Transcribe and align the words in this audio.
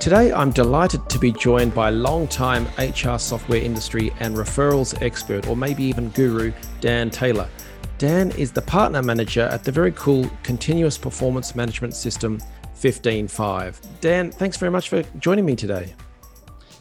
Today, 0.00 0.32
I'm 0.32 0.52
delighted 0.52 1.08
to 1.10 1.18
be 1.18 1.32
joined 1.32 1.74
by 1.74 1.90
long-time 1.90 2.66
HR 2.78 3.18
software 3.18 3.60
industry 3.60 4.12
and 4.20 4.36
referrals 4.36 5.02
expert, 5.02 5.48
or 5.48 5.56
maybe 5.56 5.82
even 5.82 6.10
guru, 6.10 6.52
Dan 6.80 7.10
Taylor. 7.10 7.48
Dan 7.98 8.30
is 8.32 8.52
the 8.52 8.62
partner 8.62 9.02
manager 9.02 9.42
at 9.42 9.64
the 9.64 9.72
very 9.72 9.90
cool 9.92 10.30
continuous 10.44 10.96
performance 10.96 11.56
management 11.56 11.94
system 11.94 12.38
15Five. 12.76 13.80
Dan, 14.00 14.30
thanks 14.30 14.56
very 14.56 14.70
much 14.70 14.88
for 14.88 15.02
joining 15.18 15.44
me 15.44 15.56
today. 15.56 15.92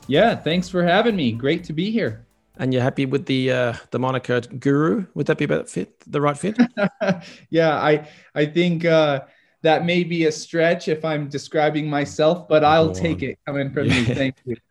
Yeah, 0.06 0.36
thanks 0.36 0.70
for 0.70 0.84
having 0.84 1.16
me. 1.16 1.32
Great 1.32 1.64
to 1.64 1.74
be 1.74 1.90
here. 1.90 2.24
And 2.58 2.72
you're 2.72 2.84
happy 2.84 3.08
with 3.08 3.26
the 3.26 3.52
uh, 3.52 3.74
the 3.90 3.98
moniker 3.98 4.42
guru? 4.42 5.08
Would 5.16 5.26
that 5.26 5.40
be 5.40 5.46
about 5.46 5.70
fit 5.70 6.00
the 6.06 6.22
right 6.22 6.38
fit? 6.38 6.58
yeah, 7.50 7.76
I 7.76 8.08
I 8.36 8.46
think 8.46 8.86
uh, 8.86 9.22
that 9.64 9.86
may 9.86 10.04
be 10.04 10.26
a 10.26 10.32
stretch 10.32 10.88
if 10.88 11.04
I'm 11.04 11.30
describing 11.30 11.90
myself, 11.90 12.48
but 12.48 12.64
I'll 12.64 12.92
take 12.92 13.24
it 13.24 13.40
coming 13.46 13.72
from 13.72 13.88
yeah. 13.88 14.04
Thank 14.04 14.36
you. 14.46 14.56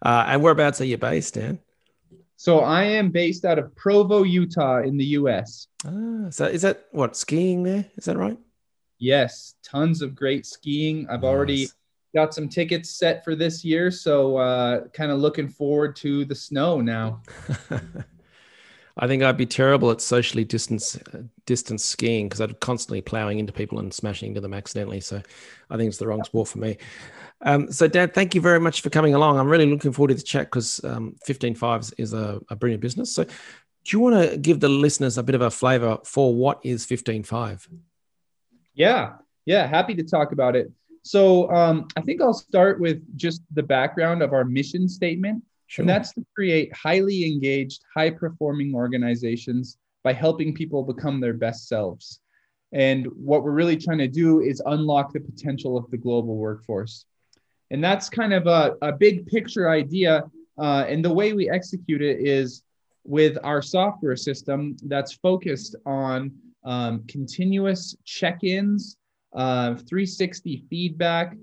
Uh, 0.00 0.24
and 0.28 0.40
whereabouts 0.40 0.80
are 0.80 0.84
you 0.84 0.96
based, 0.96 1.34
Dan? 1.34 1.58
So 2.36 2.60
I 2.60 2.84
am 2.84 3.10
based 3.10 3.44
out 3.44 3.58
of 3.58 3.74
Provo, 3.74 4.22
Utah, 4.22 4.78
in 4.78 4.96
the 4.96 5.04
U.S. 5.04 5.66
Ah, 5.84 6.30
so 6.30 6.44
is 6.44 6.62
that 6.62 6.86
what 6.92 7.16
skiing 7.16 7.64
there? 7.64 7.84
Is 7.96 8.04
that 8.04 8.16
right? 8.16 8.38
Yes, 9.00 9.56
tons 9.64 10.00
of 10.00 10.14
great 10.14 10.46
skiing. 10.46 11.08
I've 11.08 11.22
nice. 11.22 11.28
already 11.28 11.66
got 12.14 12.32
some 12.32 12.48
tickets 12.48 12.90
set 12.90 13.24
for 13.24 13.34
this 13.34 13.64
year, 13.64 13.90
so 13.90 14.36
uh, 14.36 14.86
kind 14.94 15.10
of 15.10 15.18
looking 15.18 15.48
forward 15.48 15.96
to 15.96 16.24
the 16.24 16.34
snow 16.34 16.80
now. 16.80 17.22
I 18.98 19.06
think 19.06 19.22
I'd 19.22 19.36
be 19.36 19.46
terrible 19.46 19.90
at 19.90 20.00
socially 20.00 20.44
distance 20.44 20.96
uh, 20.96 21.22
distance 21.46 21.84
skiing 21.84 22.26
because 22.26 22.40
I'd 22.40 22.58
constantly 22.60 23.00
plowing 23.00 23.38
into 23.38 23.52
people 23.52 23.78
and 23.78 23.94
smashing 23.94 24.28
into 24.28 24.40
them 24.40 24.54
accidentally. 24.54 25.00
So 25.00 25.22
I 25.70 25.76
think 25.76 25.88
it's 25.88 25.98
the 25.98 26.06
wrong 26.06 26.24
sport 26.24 26.48
for 26.48 26.58
me. 26.58 26.78
Um, 27.42 27.70
so, 27.70 27.86
Dan, 27.86 28.10
thank 28.10 28.34
you 28.34 28.40
very 28.40 28.58
much 28.58 28.80
for 28.80 28.90
coming 28.90 29.14
along. 29.14 29.38
I'm 29.38 29.48
really 29.48 29.66
looking 29.66 29.92
forward 29.92 30.08
to 30.08 30.14
the 30.14 30.22
chat 30.22 30.46
because 30.46 30.82
um, 30.84 31.14
15Five 31.26 31.92
is 31.96 32.12
a, 32.12 32.40
a, 32.48 32.56
brilliant 32.56 32.82
business. 32.82 33.14
So, 33.14 33.24
do 33.24 33.30
you 33.86 34.00
want 34.00 34.30
to 34.30 34.36
give 34.36 34.58
the 34.58 34.68
listeners 34.68 35.18
a 35.18 35.22
bit 35.22 35.36
of 35.36 35.42
a 35.42 35.50
flavor 35.50 35.98
for 36.04 36.34
what 36.34 36.60
is 36.64 36.84
15Five? 36.84 37.68
Yeah, 38.74 39.14
yeah, 39.46 39.66
happy 39.66 39.94
to 39.94 40.02
talk 40.02 40.32
about 40.32 40.56
it. 40.56 40.72
So, 41.02 41.48
um, 41.52 41.86
I 41.96 42.00
think 42.00 42.20
I'll 42.20 42.34
start 42.34 42.80
with 42.80 43.02
just 43.16 43.42
the 43.54 43.62
background 43.62 44.22
of 44.22 44.32
our 44.32 44.44
mission 44.44 44.88
statement. 44.88 45.44
Sure. 45.68 45.82
And 45.82 45.88
that's 45.88 46.12
to 46.14 46.24
create 46.34 46.74
highly 46.74 47.24
engaged, 47.30 47.82
high 47.94 48.10
performing 48.10 48.74
organizations 48.74 49.78
by 50.02 50.14
helping 50.14 50.54
people 50.54 50.82
become 50.82 51.20
their 51.20 51.34
best 51.34 51.68
selves. 51.68 52.20
And 52.72 53.06
what 53.14 53.44
we're 53.44 53.52
really 53.52 53.76
trying 53.76 53.98
to 53.98 54.08
do 54.08 54.40
is 54.40 54.62
unlock 54.64 55.12
the 55.12 55.20
potential 55.20 55.76
of 55.76 55.90
the 55.90 55.96
global 55.96 56.36
workforce. 56.36 57.04
And 57.70 57.84
that's 57.84 58.08
kind 58.08 58.32
of 58.32 58.46
a, 58.46 58.76
a 58.80 58.92
big 58.92 59.26
picture 59.26 59.70
idea. 59.70 60.24
Uh, 60.58 60.84
and 60.88 61.04
the 61.04 61.12
way 61.12 61.34
we 61.34 61.50
execute 61.50 62.02
it 62.02 62.18
is 62.20 62.62
with 63.04 63.38
our 63.44 63.60
software 63.60 64.16
system 64.16 64.76
that's 64.86 65.12
focused 65.12 65.76
on 65.84 66.32
um, 66.64 67.04
continuous 67.08 67.94
check 68.04 68.42
ins, 68.42 68.96
uh, 69.34 69.74
360 69.74 70.64
feedback, 70.70 71.36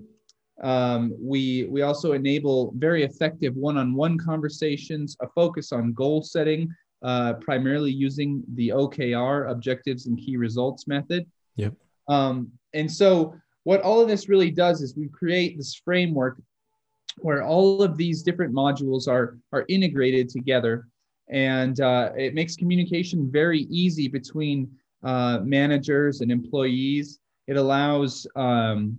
um, 0.62 1.14
we, 1.18 1.64
we 1.64 1.82
also 1.82 2.12
enable 2.12 2.72
very 2.76 3.04
effective 3.04 3.54
one-on-one 3.54 4.18
conversations, 4.18 5.16
a 5.20 5.28
focus 5.28 5.72
on 5.72 5.92
goal 5.92 6.22
setting, 6.22 6.68
uh, 7.02 7.34
primarily 7.34 7.90
using 7.90 8.42
the 8.54 8.70
OKR, 8.70 9.50
objectives 9.50 10.06
and 10.06 10.18
key 10.18 10.36
results 10.36 10.86
method. 10.86 11.26
Yep. 11.56 11.74
Um, 12.08 12.50
and 12.74 12.90
so 12.90 13.34
what 13.64 13.82
all 13.82 14.00
of 14.00 14.08
this 14.08 14.28
really 14.28 14.50
does 14.50 14.80
is 14.80 14.96
we 14.96 15.08
create 15.08 15.56
this 15.56 15.74
framework 15.74 16.40
where 17.18 17.42
all 17.42 17.82
of 17.82 17.96
these 17.96 18.22
different 18.22 18.54
modules 18.54 19.08
are, 19.08 19.38
are 19.52 19.64
integrated 19.68 20.28
together. 20.28 20.88
And 21.28 21.80
uh, 21.80 22.12
it 22.16 22.34
makes 22.34 22.56
communication 22.56 23.30
very 23.30 23.62
easy 23.62 24.08
between 24.08 24.70
uh, 25.02 25.40
managers 25.42 26.20
and 26.20 26.30
employees. 26.30 27.18
It 27.46 27.56
allows 27.56 28.26
um, 28.36 28.98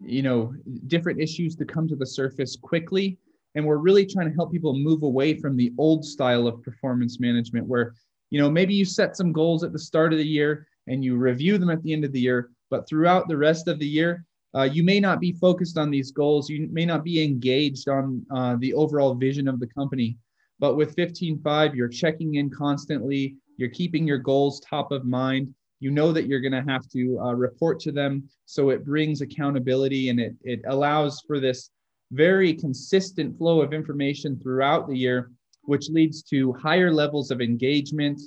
you 0.00 0.22
know 0.22 0.54
different 0.86 1.20
issues 1.20 1.56
to 1.56 1.64
come 1.64 1.88
to 1.88 1.96
the 1.96 2.06
surface 2.06 2.56
quickly. 2.56 3.18
And 3.54 3.64
we're 3.64 3.78
really 3.78 4.04
trying 4.04 4.28
to 4.28 4.34
help 4.34 4.52
people 4.52 4.74
move 4.74 5.02
away 5.02 5.34
from 5.34 5.56
the 5.56 5.72
old 5.78 6.04
style 6.04 6.46
of 6.46 6.62
performance 6.62 7.18
management 7.20 7.66
where 7.66 7.94
you 8.30 8.40
know 8.40 8.50
maybe 8.50 8.74
you 8.74 8.84
set 8.84 9.16
some 9.16 9.32
goals 9.32 9.64
at 9.64 9.72
the 9.72 9.78
start 9.78 10.12
of 10.12 10.18
the 10.18 10.26
year 10.26 10.66
and 10.86 11.04
you 11.04 11.16
review 11.16 11.58
them 11.58 11.70
at 11.70 11.82
the 11.82 11.92
end 11.92 12.04
of 12.04 12.12
the 12.12 12.20
year 12.20 12.50
but 12.70 12.88
throughout 12.88 13.28
the 13.28 13.36
rest 13.36 13.68
of 13.68 13.78
the 13.78 13.86
year 13.86 14.24
uh, 14.56 14.62
you 14.62 14.82
may 14.82 14.98
not 14.98 15.20
be 15.20 15.32
focused 15.32 15.76
on 15.76 15.90
these 15.90 16.10
goals. 16.10 16.48
You 16.48 16.68
may 16.72 16.86
not 16.86 17.04
be 17.04 17.22
engaged 17.22 17.88
on 17.88 18.24
uh, 18.34 18.56
the 18.58 18.72
overall 18.72 19.14
vision 19.14 19.48
of 19.48 19.60
the 19.60 19.66
company. 19.66 20.16
But 20.58 20.76
with 20.76 20.96
15Five 20.96 21.74
you're 21.74 21.88
checking 21.88 22.36
in 22.36 22.48
constantly. 22.48 23.36
You're 23.58 23.70
keeping 23.70 24.06
your 24.06 24.18
goals 24.18 24.60
top 24.60 24.92
of 24.92 25.04
mind 25.04 25.54
you 25.80 25.90
know 25.90 26.12
that 26.12 26.26
you're 26.26 26.40
going 26.40 26.52
to 26.52 26.70
have 26.70 26.88
to 26.88 27.18
uh, 27.20 27.32
report 27.32 27.80
to 27.80 27.92
them. 27.92 28.28
So 28.46 28.70
it 28.70 28.84
brings 28.84 29.20
accountability 29.20 30.08
and 30.08 30.18
it, 30.18 30.34
it 30.42 30.60
allows 30.66 31.22
for 31.26 31.38
this 31.38 31.70
very 32.12 32.54
consistent 32.54 33.36
flow 33.36 33.60
of 33.60 33.72
information 33.72 34.38
throughout 34.40 34.88
the 34.88 34.96
year 34.96 35.30
which 35.62 35.88
leads 35.90 36.22
to 36.22 36.52
higher 36.52 36.92
levels 36.92 37.32
of 37.32 37.40
engagement 37.40 38.20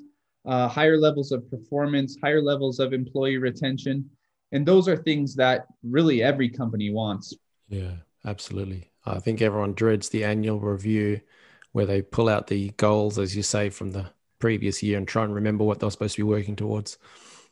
uh, 0.45 0.67
higher 0.67 0.97
levels 0.97 1.31
of 1.31 1.49
performance 1.49 2.17
higher 2.21 2.41
levels 2.41 2.79
of 2.79 2.93
employee 2.93 3.37
retention. 3.37 4.09
And 4.51 4.65
those 4.65 4.87
are 4.87 4.97
things 4.97 5.35
that 5.35 5.65
really 5.83 6.23
every 6.23 6.49
company 6.49 6.91
wants. 6.91 7.33
Yeah 7.67 7.91
absolutely. 8.25 8.91
I 9.05 9.19
think 9.19 9.41
everyone 9.41 9.73
dreads 9.73 10.09
the 10.09 10.23
annual 10.23 10.59
review 10.59 11.21
where 11.71 11.85
they 11.85 12.01
pull 12.01 12.29
out 12.29 12.47
the 12.47 12.69
goals 12.71 13.17
as 13.17 13.35
you 13.35 13.43
say 13.43 13.69
from 13.69 13.91
the 13.91 14.07
previous 14.39 14.81
year 14.81 14.97
and 14.97 15.07
try 15.07 15.23
and 15.23 15.35
remember 15.35 15.63
what 15.63 15.79
they're 15.79 15.91
supposed 15.91 16.15
to 16.15 16.23
be 16.23 16.29
working 16.29 16.55
towards 16.55 16.97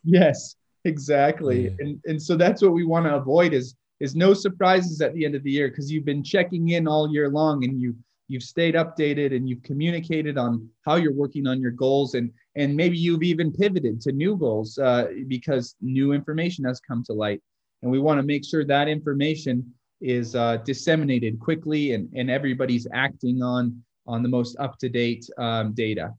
Yes, 0.07 0.55
exactly. 0.85 1.67
And 1.79 1.99
and 2.05 2.21
so 2.21 2.37
that's 2.37 2.61
what 2.61 2.71
we 2.71 2.85
want 2.85 3.05
to 3.05 3.15
avoid 3.15 3.53
is 3.53 3.75
is 3.99 4.15
no 4.15 4.33
surprises 4.33 5.01
at 5.01 5.13
the 5.13 5.25
end 5.25 5.35
of 5.35 5.43
the 5.43 5.51
year 5.51 5.67
because 5.67 5.91
you've 5.91 6.05
been 6.05 6.23
checking 6.23 6.69
in 6.69 6.87
all 6.87 7.11
year 7.11 7.29
long 7.29 7.65
and 7.65 7.79
you 7.81 7.93
you've 8.29 8.43
stayed 8.43 8.75
updated 8.75 9.35
and 9.35 9.49
you've 9.49 9.63
communicated 9.63 10.37
on 10.37 10.69
how 10.85 10.95
you're 10.95 11.13
working 11.13 11.45
on 11.45 11.59
your 11.59 11.71
goals 11.71 12.13
and 12.13 12.31
and 12.55 12.73
maybe 12.73 12.97
you've 12.97 13.21
even 13.23 13.51
pivoted 13.51 13.99
to 14.01 14.13
new 14.13 14.37
goals 14.37 14.77
uh, 14.77 15.07
because 15.27 15.75
new 15.81 16.13
information 16.13 16.63
has 16.63 16.79
come 16.79 17.03
to 17.03 17.13
light. 17.13 17.41
And 17.81 17.91
we 17.91 17.99
want 17.99 18.17
to 18.17 18.23
make 18.25 18.45
sure 18.45 18.63
that 18.65 18.87
information 18.87 19.73
is 20.01 20.35
uh, 20.35 20.57
disseminated 20.57 21.37
quickly 21.39 21.93
and, 21.93 22.09
and 22.15 22.31
everybody's 22.31 22.87
acting 22.93 23.41
on 23.43 23.83
on 24.07 24.23
the 24.23 24.29
most 24.29 24.55
up-to-date 24.57 25.29
um, 25.37 25.73
data 25.73 26.13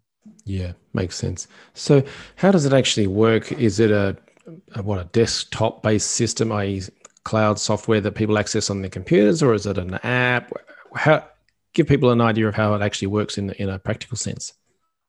yeah, 0.45 0.73
makes 0.95 1.17
sense. 1.17 1.49
So, 1.75 2.03
how 2.37 2.51
does 2.51 2.65
it 2.65 2.73
actually 2.73 3.07
work? 3.07 3.53
Is 3.53 3.81
it 3.81 3.91
a, 3.91 4.17
a 4.75 4.83
what 4.83 5.01
a 5.01 5.05
desktop 5.05 5.83
based 5.83 6.13
system, 6.13 6.53
i.e., 6.53 6.83
cloud 7.25 7.59
software 7.59 8.01
that 8.01 8.13
people 8.13 8.39
access 8.39 8.71
on 8.71 8.81
their 8.81 8.91
computers, 8.91 9.43
or 9.43 9.55
is 9.55 9.67
it 9.67 9.79
an 9.79 9.95
app? 10.03 10.53
How 10.95 11.29
give 11.75 11.87
people 11.87 12.11
an 12.11 12.21
idea 12.21 12.49
of 12.49 12.55
how 12.55 12.75
it 12.75 12.83
actually 12.83 13.09
works 13.09 13.39
in 13.39 13.51
in 13.53 13.69
a 13.69 13.79
practical 13.79 14.17
sense? 14.17 14.55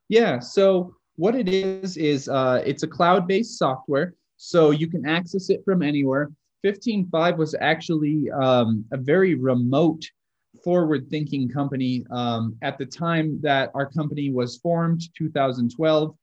Yeah. 0.09 0.39
So 0.39 0.95
what 1.15 1.35
it 1.35 1.47
is 1.47 1.97
is 1.97 2.27
uh, 2.29 2.61
it's 2.65 2.83
a 2.83 2.87
cloud 2.87 3.27
based 3.27 3.57
software, 3.57 4.15
so 4.37 4.71
you 4.71 4.87
can 4.87 5.05
access 5.05 5.49
it 5.49 5.61
from 5.65 5.81
anywhere. 5.81 6.31
15Five 6.65 7.37
was 7.37 7.55
actually 7.61 8.29
um, 8.31 8.83
a 8.91 8.97
very 8.97 9.35
remote 9.35 10.03
forward 10.63 11.09
thinking 11.09 11.49
company. 11.49 12.05
Um, 12.11 12.55
at 12.61 12.77
the 12.77 12.85
time 12.85 13.39
that 13.41 13.71
our 13.73 13.89
company 13.89 14.31
was 14.31 14.57
formed, 14.57 15.01
2012, 15.17 16.15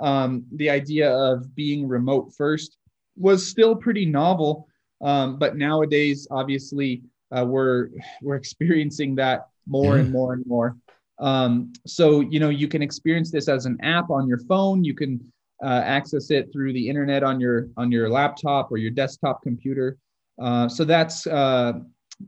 um, 0.00 0.44
the 0.56 0.70
idea 0.70 1.10
of 1.12 1.54
being 1.54 1.86
remote 1.86 2.32
first 2.36 2.78
was 3.16 3.46
still 3.46 3.76
pretty 3.76 4.06
novel. 4.06 4.66
Um, 5.02 5.38
but 5.38 5.56
nowadays, 5.56 6.26
obviously, 6.30 7.02
uh, 7.36 7.44
we're 7.44 7.88
we're 8.22 8.36
experiencing 8.36 9.14
that 9.16 9.48
more 9.66 9.96
and 9.96 10.10
more 10.10 10.34
and 10.34 10.46
more. 10.46 10.76
Um, 11.18 11.72
so 11.86 12.20
you 12.20 12.40
know, 12.40 12.50
you 12.50 12.68
can 12.68 12.82
experience 12.82 13.30
this 13.30 13.48
as 13.48 13.66
an 13.66 13.78
app 13.82 14.10
on 14.10 14.28
your 14.28 14.38
phone. 14.38 14.84
You 14.84 14.94
can 14.94 15.20
uh, 15.62 15.82
access 15.84 16.30
it 16.30 16.52
through 16.52 16.72
the 16.72 16.88
internet 16.88 17.22
on 17.22 17.40
your 17.40 17.68
on 17.76 17.90
your 17.92 18.08
laptop 18.08 18.70
or 18.70 18.76
your 18.76 18.90
desktop 18.90 19.42
computer. 19.42 19.96
Uh, 20.40 20.68
so 20.68 20.84
that's 20.84 21.26
uh, 21.26 21.72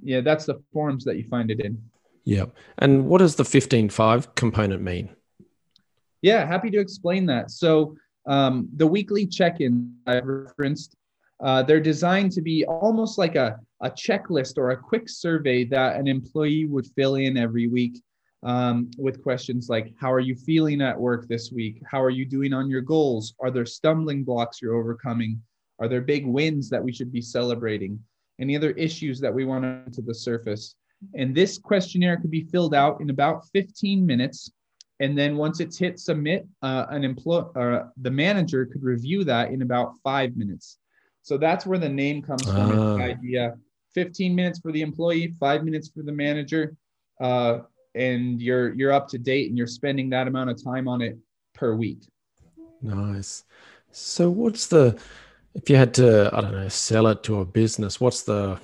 yeah, 0.03 0.21
that's 0.21 0.47
the 0.47 0.63
forms 0.73 1.05
that 1.05 1.17
you 1.17 1.25
find 1.25 1.51
it 1.51 1.61
in. 1.61 1.81
Yeah. 2.25 2.47
And 2.79 3.07
what 3.07 3.19
does 3.19 3.37
the 3.37 3.45
15Five 3.45 4.35
component 4.35 4.83
mean? 4.83 5.11
Yeah, 6.23 6.47
happy 6.47 6.71
to 6.71 6.79
explain 6.79 7.27
that. 7.27 7.51
So 7.51 7.97
um, 8.27 8.69
the 8.77 8.87
weekly 8.87 9.27
check-in 9.27 9.95
I 10.07 10.21
referenced, 10.21 10.97
uh, 11.41 11.63
they're 11.63 11.81
designed 11.81 12.33
to 12.33 12.41
be 12.41 12.65
almost 12.65 13.19
like 13.19 13.37
a, 13.37 13.59
a 13.83 13.91
checklist 13.91 14.57
or 14.57 14.71
a 14.71 14.77
quick 14.77 15.09
survey 15.09 15.65
that 15.67 15.97
an 15.97 16.09
employee 16.09 16.65
would 16.65 16.87
fill 16.97 17.17
in 17.17 17.37
every 17.37 17.67
week 17.67 18.03
um, 18.45 18.91
with 18.99 19.23
questions 19.23 19.69
like 19.69 19.93
How 20.01 20.13
are 20.13 20.21
you 20.21 20.35
feeling 20.35 20.81
at 20.81 20.99
work 20.99 21.27
this 21.29 21.51
week? 21.51 21.83
How 21.91 22.03
are 22.03 22.11
you 22.11 22.25
doing 22.25 22.53
on 22.53 22.71
your 22.71 22.83
goals? 22.83 23.35
Are 23.41 23.51
there 23.51 23.67
stumbling 23.67 24.25
blocks 24.25 24.63
you're 24.63 24.77
overcoming? 24.77 25.43
Are 25.79 25.89
there 25.89 26.01
big 26.01 26.27
wins 26.27 26.71
that 26.71 26.83
we 26.83 26.93
should 26.93 27.13
be 27.13 27.21
celebrating? 27.21 27.99
Any 28.41 28.57
other 28.57 28.71
issues 28.73 29.21
that 29.21 29.33
we 29.33 29.45
want 29.45 29.93
to 29.93 30.03
the 30.03 30.15
surface? 30.15 30.77
And 31.15 31.35
this 31.35 31.59
questionnaire 31.59 32.17
could 32.17 32.31
be 32.31 32.45
filled 32.45 32.75
out 32.75 33.01
in 33.01 33.11
about 33.11 33.47
15 33.53 34.05
minutes. 34.05 34.51
And 35.01 35.19
then 35.19 35.37
once 35.37 35.61
it's 35.61 35.77
hit 35.77 35.99
submit, 35.99 36.47
uh, 36.63 36.87
an 36.91 37.05
employee, 37.05 37.47
uh, 37.57 37.85
the 38.01 38.11
manager 38.11 38.65
could 38.67 38.83
review 38.83 39.25
that 39.25 39.51
in 39.51 39.63
about 39.63 39.95
five 40.03 40.37
minutes. 40.37 40.79
So 41.23 41.37
that's 41.37 41.67
where 41.67 41.79
the 41.79 41.89
name 41.89 42.23
comes 42.23 42.45
from. 42.45 42.79
Uh. 42.79 42.97
The 42.97 43.03
idea: 43.03 43.55
15 43.95 44.35
minutes 44.35 44.61
for 44.61 44.73
the 44.73 44.83
employee, 44.83 45.35
five 45.41 45.65
minutes 45.65 45.89
for 45.89 46.03
the 46.03 46.13
manager, 46.13 46.77
uh, 47.21 47.61
and 47.95 48.41
you're 48.41 48.75
you're 48.75 48.93
up 48.93 49.09
to 49.09 49.19
date, 49.19 49.49
and 49.49 49.59
you're 49.59 49.67
spending 49.67 50.11
that 50.11 50.29
amount 50.29 50.51
of 50.51 50.63
time 50.63 50.87
on 50.87 51.01
it 51.01 51.19
per 51.55 51.75
week. 51.75 52.07
Nice. 52.83 53.45
So 53.91 54.31
what's 54.31 54.67
the 54.67 54.99
if 55.55 55.71
you 55.71 55.77
had 55.77 55.95
to 55.95 56.31
I 56.33 56.41
don't 56.41 56.53
know 56.53 56.69
sell 56.69 57.07
it 57.07 57.23
to 57.25 57.41
a 57.41 57.45
business? 57.45 58.01
What's 58.01 58.23
the 58.23 58.59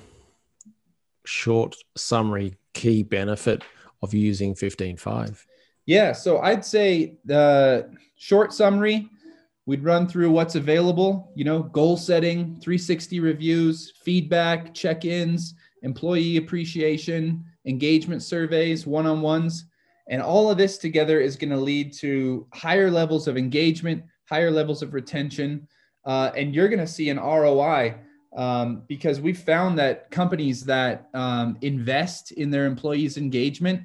short 1.25 1.75
summary 1.95 2.55
key 2.73 3.03
benefit 3.03 3.63
of 4.01 4.13
using 4.13 4.55
15Five? 4.55 5.45
Yeah, 5.85 6.13
so 6.13 6.39
I'd 6.39 6.65
say 6.65 7.15
the 7.25 7.89
short 8.15 8.53
summary, 8.53 9.09
we'd 9.65 9.83
run 9.83 10.07
through 10.07 10.31
what's 10.31 10.55
available, 10.55 11.31
you 11.35 11.43
know, 11.43 11.63
goal 11.63 11.97
setting, 11.97 12.59
360 12.61 13.19
reviews, 13.19 13.93
feedback, 14.03 14.73
check 14.73 15.05
ins, 15.05 15.55
employee 15.83 16.37
appreciation, 16.37 17.43
engagement 17.65 18.23
surveys, 18.23 18.85
one 18.85 19.05
on 19.05 19.21
ones. 19.21 19.65
And 20.07 20.21
all 20.21 20.49
of 20.49 20.57
this 20.57 20.77
together 20.77 21.19
is 21.19 21.35
going 21.35 21.51
to 21.51 21.57
lead 21.57 21.93
to 21.93 22.47
higher 22.53 22.91
levels 22.91 23.27
of 23.27 23.37
engagement, 23.37 24.03
higher 24.25 24.51
levels 24.51 24.81
of 24.81 24.93
retention. 24.93 25.67
Uh, 26.05 26.31
and 26.35 26.53
you're 26.55 26.67
going 26.67 26.79
to 26.79 26.87
see 26.87 27.09
an 27.09 27.17
ROI 27.17 27.95
um, 28.35 28.83
because 28.87 29.19
we've 29.19 29.37
found 29.37 29.77
that 29.79 30.09
companies 30.09 30.63
that 30.65 31.09
um, 31.13 31.57
invest 31.61 32.31
in 32.31 32.49
their 32.49 32.65
employees' 32.65 33.17
engagement, 33.17 33.81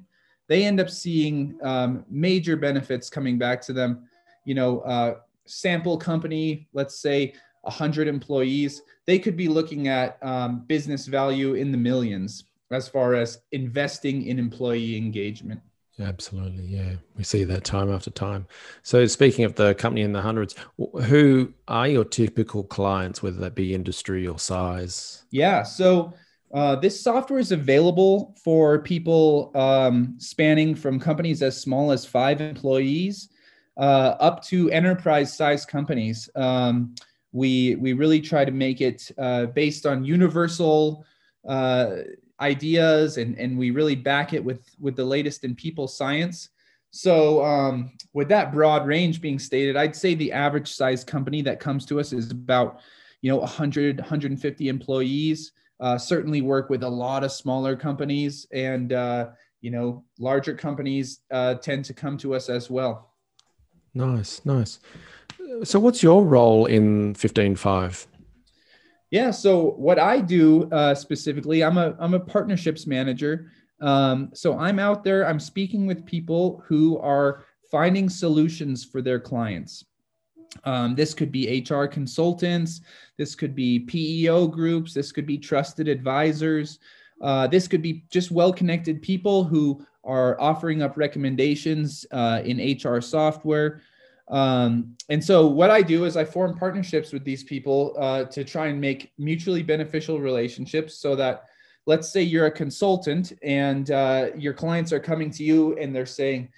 they 0.49 0.65
end 0.65 0.81
up 0.81 0.89
seeing 0.89 1.59
um, 1.63 2.05
major 2.09 2.57
benefits 2.57 3.11
coming 3.11 3.39
back 3.39 3.61
to 3.63 3.73
them. 3.73 4.09
You 4.45 4.55
know, 4.55 4.81
uh, 4.81 5.17
sample 5.47 5.97
company, 5.97 6.69
let's 6.73 7.01
say 7.01 7.35
100 7.63 8.07
employees, 8.07 8.83
they 9.07 9.19
could 9.19 9.37
be 9.37 9.49
looking 9.49 9.89
at 9.89 10.19
um, 10.23 10.65
business 10.67 11.07
value 11.07 11.55
in 11.55 11.73
the 11.73 11.79
millions 11.79 12.45
as 12.71 12.89
far 12.89 13.15
as 13.15 13.41
investing 13.53 14.27
in 14.27 14.39
employee 14.39 14.97
engagement. 14.97 15.61
Absolutely, 15.99 16.65
yeah, 16.65 16.97
we 17.17 17.25
see 17.25 17.45
that 17.45 17.65
time 17.65 17.91
after 17.91 18.11
time. 18.11 18.47
So, 18.83 19.07
speaking 19.07 19.47
of 19.47 19.55
the 19.55 19.75
company 19.75 20.03
in 20.03 20.13
the 20.13 20.21
hundreds, 20.21 20.55
who 20.77 21.55
are 21.69 21.89
your 21.89 22.05
typical 22.05 22.65
clients, 22.65 23.23
whether 23.23 23.39
that 23.39 23.55
be 23.55 23.75
industry 23.75 24.27
or 24.27 24.39
size? 24.39 25.25
Yeah, 25.31 25.63
so 25.63 26.13
uh, 26.53 26.77
this 26.77 27.01
software 27.01 27.39
is 27.39 27.51
available 27.51 28.37
for 28.45 28.79
people 28.81 29.51
um, 29.55 30.17
spanning 30.19 30.75
from 30.75 31.01
companies 31.01 31.43
as 31.43 31.59
small 31.59 31.91
as 31.91 32.05
five 32.05 32.43
employees 32.43 33.31
uh, 33.79 34.17
up 34.21 34.45
to 34.45 34.71
enterprise-size 34.71 35.65
companies. 35.65 36.29
Um, 36.35 36.95
we 37.33 37.77
we 37.77 37.95
really 37.95 38.21
try 38.21 38.45
to 38.45 38.53
make 38.53 38.81
it 38.81 39.11
uh, 39.19 39.47
based 39.47 39.87
on 39.87 40.05
universal 40.05 41.05
uh, 41.49 41.97
ideas 42.41 43.17
and, 43.17 43.39
and 43.39 43.57
we 43.57 43.71
really 43.71 43.95
back 43.95 44.33
it 44.33 44.45
with, 44.45 44.69
with 44.81 44.97
the 44.97 45.05
latest 45.05 45.45
in 45.45 45.55
people 45.55 45.89
science. 45.89 46.51
So, 46.91 47.45
um, 47.45 47.93
with 48.15 48.29
that 48.29 48.53
broad 48.53 48.87
range 48.87 49.21
being 49.21 49.39
stated, 49.39 49.77
I'd 49.77 49.95
say 49.95 50.15
the 50.15 50.33
average 50.33 50.73
size 50.73 51.05
company 51.05 51.43
that 51.43 51.61
comes 51.61 51.85
to 51.87 52.01
us 52.01 52.13
is 52.13 52.31
about, 52.31 52.81
you 53.21 53.31
know, 53.31 53.37
100, 53.39 53.99
150 53.99 54.69
employees. 54.69 55.53
Uh, 55.79 55.99
certainly 55.99 56.41
work 56.41 56.71
with 56.71 56.85
a 56.85 56.89
lot 56.89 57.23
of 57.23 57.31
smaller 57.31 57.77
companies, 57.77 58.47
and 58.51 58.95
uh, 58.95 59.29
you 59.61 59.71
know, 59.71 60.05
larger 60.19 60.55
companies 60.55 61.21
uh, 61.31 61.57
tend 61.57 61.85
to 61.85 61.93
come 61.93 62.17
to 62.17 62.35
us 62.35 62.49
as 62.49 62.71
well. 62.71 63.13
Nice, 63.93 64.41
nice. 64.47 64.79
So, 65.65 65.79
what's 65.79 66.03
your 66.03 66.25
role 66.25 66.65
in 66.65 67.15
15Five? 67.15 68.07
Yeah. 69.11 69.31
So 69.31 69.71
what 69.73 69.99
I 69.99 70.21
do 70.21 70.69
uh, 70.71 70.95
specifically, 70.95 71.63
I'm 71.63 71.79
a 71.79 71.97
I'm 71.99 72.15
a 72.15 72.21
partnerships 72.21 72.87
manager. 72.87 73.53
Um, 73.81 74.31
so 74.35 74.59
I'm 74.59 74.79
out 74.79 75.05
there. 75.05 75.27
I'm 75.27 75.41
speaking 75.41 75.87
with 75.87 76.07
people 76.07 76.63
who 76.67 76.99
are 76.99 77.45
finding 77.71 78.09
solutions 78.09 78.85
for 78.85 79.03
their 79.03 79.21
clients. 79.21 79.85
Um, 80.65 80.95
this 80.95 81.13
could 81.13 81.31
be 81.31 81.65
HR 81.69 81.85
consultants. 81.85 82.81
This 83.19 83.35
could 83.35 83.55
be 83.55 83.81
PEO 83.81 84.47
groups. 84.47 84.95
This 84.95 85.13
could 85.13 85.27
be 85.27 85.39
trusted 85.39 85.89
advisors. 85.89 86.79
Uh, 87.21 87.47
this 87.47 87.69
could 87.69 87.83
be 87.83 88.05
just 88.11 88.31
well-connected 88.31 89.03
people 89.03 89.45
who 89.45 89.85
are 90.05 90.41
offering 90.41 90.83
up 90.83 90.97
recommendations 90.97 92.07
uh, 92.13 92.41
in 92.45 92.79
HR 92.83 93.01
software. 93.01 93.83
Um, 94.29 94.97
and 95.09 95.23
so 95.23 95.47
what 95.47 95.71
I 95.71 95.83
do 95.83 96.05
is 96.05 96.17
I 96.17 96.25
form 96.25 96.59
partnerships 96.59 97.13
with 97.13 97.25
these 97.25 97.45
people 97.45 97.95
uh, 97.99 98.25
to 98.25 98.45
try 98.45 98.67
and 98.67 98.81
make 98.81 99.13
mutually 99.19 99.63
beneficial 99.63 100.21
relationships 100.21 100.95
so 100.99 101.15
that 101.17 101.45
let's 101.87 102.09
say 102.09 102.23
you're 102.23 102.47
a 102.47 102.51
consultant 102.51 103.33
and 103.43 103.91
uh, 103.93 104.29
your 104.37 104.53
clients 104.53 104.93
are 104.93 105.01
coming 105.01 105.31
to 105.31 105.45
you 105.45 105.77
and 105.79 105.95
they're 105.95 106.07
saying, 106.07 106.49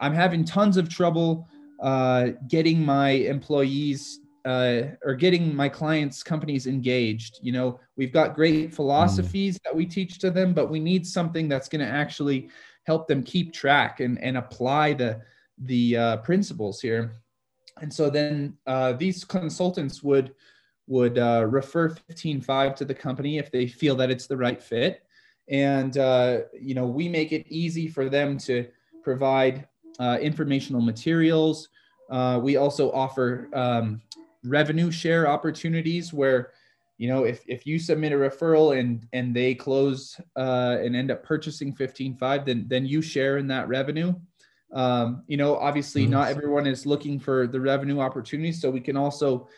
I'm 0.00 0.14
having 0.14 0.44
tons 0.44 0.76
of 0.76 0.88
trouble 0.88 1.48
uh, 1.82 2.28
getting 2.48 2.84
my 2.84 3.10
employees 3.10 4.20
uh, 4.44 4.82
or 5.04 5.14
getting 5.14 5.54
my 5.54 5.68
clients' 5.68 6.22
companies 6.22 6.66
engaged. 6.66 7.38
You 7.42 7.52
know, 7.52 7.80
we've 7.96 8.12
got 8.12 8.34
great 8.34 8.74
philosophies 8.74 9.58
mm. 9.58 9.62
that 9.64 9.76
we 9.76 9.84
teach 9.84 10.18
to 10.20 10.30
them, 10.30 10.54
but 10.54 10.70
we 10.70 10.80
need 10.80 11.06
something 11.06 11.48
that's 11.48 11.68
going 11.68 11.84
to 11.84 11.92
actually 11.92 12.48
help 12.84 13.06
them 13.06 13.22
keep 13.22 13.52
track 13.52 14.00
and, 14.00 14.18
and 14.22 14.38
apply 14.38 14.94
the 14.94 15.20
the 15.62 15.96
uh, 15.96 16.16
principles 16.18 16.80
here. 16.80 17.12
And 17.80 17.92
so 17.92 18.10
then 18.10 18.56
uh, 18.66 18.92
these 18.92 19.24
consultants 19.24 20.02
would 20.02 20.34
would 20.86 21.18
uh, 21.18 21.46
refer 21.46 21.90
15Five 21.90 22.74
to 22.76 22.86
the 22.86 22.94
company 22.94 23.36
if 23.36 23.50
they 23.50 23.66
feel 23.66 23.94
that 23.96 24.10
it's 24.10 24.26
the 24.26 24.36
right 24.36 24.62
fit. 24.62 25.02
And 25.48 25.96
uh, 25.98 26.40
you 26.58 26.74
know 26.74 26.86
we 26.86 27.08
make 27.08 27.32
it 27.32 27.46
easy 27.48 27.88
for 27.88 28.08
them 28.08 28.38
to 28.38 28.66
provide 29.02 29.66
uh, 29.98 30.18
informational 30.20 30.80
materials. 30.80 31.68
Uh, 32.10 32.40
we 32.42 32.56
also 32.56 32.90
offer 32.92 33.48
um, 33.52 34.00
revenue 34.44 34.90
share 34.90 35.28
opportunities 35.28 36.12
where 36.12 36.52
you 36.96 37.08
know 37.08 37.24
if, 37.24 37.42
if 37.46 37.66
you 37.66 37.78
submit 37.78 38.12
a 38.12 38.16
referral 38.16 38.78
and 38.78 39.06
and 39.12 39.34
they 39.34 39.54
close 39.54 40.20
uh, 40.36 40.76
and 40.80 40.96
end 40.96 41.10
up 41.10 41.22
purchasing 41.22 41.74
15Five 41.74 42.44
then 42.44 42.66
then 42.68 42.86
you 42.86 43.02
share 43.02 43.38
in 43.38 43.46
that 43.48 43.68
revenue 43.68 44.14
um, 44.72 45.22
you 45.26 45.36
know, 45.36 45.56
obviously, 45.56 46.02
mm-hmm. 46.02 46.12
not 46.12 46.28
everyone 46.28 46.66
is 46.66 46.86
looking 46.86 47.18
for 47.18 47.46
the 47.46 47.60
revenue 47.60 48.00
opportunities, 48.00 48.60
so 48.60 48.70
we 48.70 48.80
can 48.80 48.96
also 48.96 49.48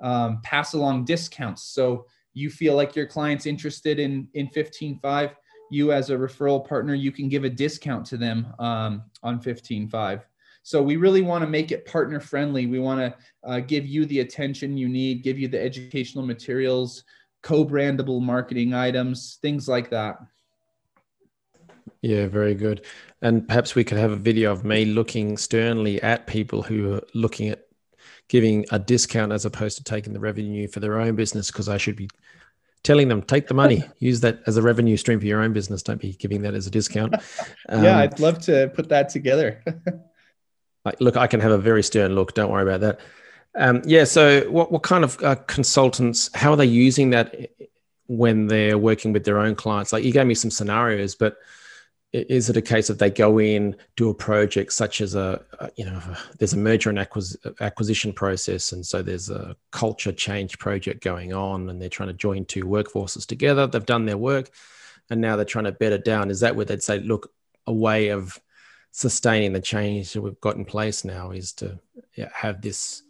um, 0.00 0.40
pass 0.42 0.74
along 0.74 1.04
discounts. 1.04 1.62
So 1.62 2.06
you 2.34 2.50
feel 2.50 2.76
like 2.76 2.94
your 2.94 3.06
client's 3.06 3.46
interested 3.46 3.98
in 3.98 4.28
in 4.34 4.48
15Five, 4.48 5.34
you 5.70 5.92
as 5.92 6.10
a 6.10 6.16
referral 6.16 6.66
partner, 6.66 6.94
you 6.94 7.12
can 7.12 7.28
give 7.28 7.44
a 7.44 7.50
discount 7.50 8.06
to 8.06 8.16
them 8.16 8.46
um, 8.58 9.04
on 9.22 9.40
15Five. 9.40 10.22
So 10.62 10.82
we 10.82 10.96
really 10.96 11.22
want 11.22 11.42
to 11.42 11.48
make 11.48 11.72
it 11.72 11.86
partner 11.86 12.20
friendly. 12.20 12.66
We 12.66 12.78
want 12.78 13.00
to 13.00 13.48
uh, 13.48 13.60
give 13.60 13.86
you 13.86 14.04
the 14.06 14.20
attention 14.20 14.76
you 14.76 14.88
need, 14.88 15.22
give 15.22 15.38
you 15.38 15.48
the 15.48 15.60
educational 15.60 16.24
materials, 16.24 17.04
co-brandable 17.42 18.20
marketing 18.20 18.74
items, 18.74 19.38
things 19.40 19.68
like 19.68 19.90
that. 19.90 20.18
Yeah, 22.02 22.26
very 22.28 22.54
good. 22.54 22.84
And 23.20 23.46
perhaps 23.46 23.74
we 23.74 23.84
could 23.84 23.98
have 23.98 24.12
a 24.12 24.16
video 24.16 24.52
of 24.52 24.64
me 24.64 24.84
looking 24.86 25.36
sternly 25.36 26.02
at 26.02 26.26
people 26.26 26.62
who 26.62 26.94
are 26.94 27.02
looking 27.14 27.48
at 27.48 27.66
giving 28.28 28.64
a 28.70 28.78
discount 28.78 29.32
as 29.32 29.44
opposed 29.44 29.76
to 29.76 29.84
taking 29.84 30.12
the 30.12 30.20
revenue 30.20 30.68
for 30.68 30.80
their 30.80 30.98
own 31.00 31.16
business 31.16 31.50
because 31.50 31.68
I 31.68 31.76
should 31.76 31.96
be 31.96 32.08
telling 32.82 33.08
them 33.08 33.22
take 33.22 33.48
the 33.48 33.54
money. 33.54 33.84
Use 33.98 34.20
that 34.20 34.40
as 34.46 34.56
a 34.56 34.62
revenue 34.62 34.96
stream 34.96 35.20
for 35.20 35.26
your 35.26 35.42
own 35.42 35.52
business. 35.52 35.82
Don't 35.82 36.00
be 36.00 36.12
giving 36.12 36.42
that 36.42 36.54
as 36.54 36.66
a 36.66 36.70
discount. 36.70 37.14
Um, 37.68 37.84
yeah 37.84 37.98
i'd 37.98 38.18
love 38.18 38.40
to 38.40 38.68
put 38.74 38.88
that 38.88 39.10
together. 39.10 39.62
Look 41.00 41.16
i 41.16 41.26
can 41.26 41.40
have 41.40 41.52
a 41.52 41.58
very 41.58 41.82
stern 41.82 42.14
look. 42.14 42.34
Don't 42.34 42.50
worry 42.50 42.62
about 42.62 42.80
that. 42.80 43.00
Um, 43.54 43.82
yeah 43.84 44.04
so 44.04 44.48
what, 44.50 44.72
what 44.72 44.82
kind 44.82 45.04
of 45.04 45.22
uh, 45.22 45.34
consultants 45.46 46.30
how 46.34 46.52
are 46.52 46.56
they 46.56 46.64
using 46.64 47.10
that 47.10 47.50
when 48.06 48.46
they're 48.46 48.78
working 48.78 49.12
with 49.12 49.24
their 49.24 49.38
own 49.38 49.54
clients? 49.54 49.92
Like 49.92 50.04
you 50.04 50.12
gave 50.12 50.26
me 50.26 50.34
some 50.34 50.50
scenarios 50.50 51.14
but 51.14 51.36
is 52.12 52.50
it 52.50 52.56
a 52.56 52.62
case 52.62 52.90
of 52.90 52.98
they 52.98 53.10
go 53.10 53.38
in 53.38 53.76
do 53.96 54.10
a 54.10 54.14
project 54.14 54.72
such 54.72 55.00
as 55.00 55.14
a, 55.14 55.40
you 55.76 55.84
know 55.84 56.00
there's 56.38 56.54
a 56.54 56.58
merger 56.58 56.90
and 56.90 56.98
acquis- 56.98 57.36
acquisition 57.60 58.12
process 58.12 58.72
and 58.72 58.84
so 58.84 59.00
there's 59.00 59.30
a 59.30 59.54
culture 59.70 60.12
change 60.12 60.58
project 60.58 61.04
going 61.04 61.32
on 61.32 61.68
and 61.68 61.80
they're 61.80 61.88
trying 61.88 62.08
to 62.08 62.14
join 62.14 62.44
two 62.44 62.64
workforces 62.64 63.24
together 63.26 63.66
they've 63.66 63.86
done 63.86 64.06
their 64.06 64.18
work 64.18 64.50
and 65.10 65.20
now 65.20 65.36
they're 65.36 65.44
trying 65.44 65.64
to 65.64 65.72
bed 65.72 65.92
it 65.92 66.04
down 66.04 66.30
is 66.30 66.40
that 66.40 66.56
where 66.56 66.64
they'd 66.64 66.82
say 66.82 66.98
look 66.98 67.32
a 67.66 67.72
way 67.72 68.08
of 68.08 68.40
sustaining 68.92 69.52
the 69.52 69.60
change 69.60 70.12
that 70.12 70.20
we've 70.20 70.40
got 70.40 70.56
in 70.56 70.64
place 70.64 71.04
now 71.04 71.30
is 71.30 71.52
to 71.52 71.78
have 72.32 72.60
this 72.60 73.02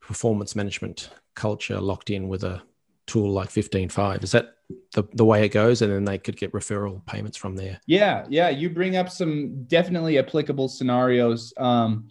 performance 0.00 0.56
management 0.56 1.10
culture 1.34 1.80
locked 1.80 2.10
in 2.10 2.28
with 2.28 2.44
a 2.44 2.62
tool 3.06 3.30
like 3.30 3.48
15Five. 3.48 4.22
Is 4.22 4.32
that 4.32 4.56
the, 4.92 5.04
the 5.14 5.24
way 5.24 5.44
it 5.44 5.50
goes? 5.50 5.82
And 5.82 5.92
then 5.92 6.04
they 6.04 6.18
could 6.18 6.36
get 6.36 6.52
referral 6.52 7.04
payments 7.06 7.36
from 7.36 7.56
there. 7.56 7.80
Yeah. 7.86 8.24
Yeah. 8.28 8.48
You 8.48 8.70
bring 8.70 8.96
up 8.96 9.10
some 9.10 9.64
definitely 9.64 10.18
applicable 10.18 10.68
scenarios. 10.68 11.52
Um, 11.56 12.08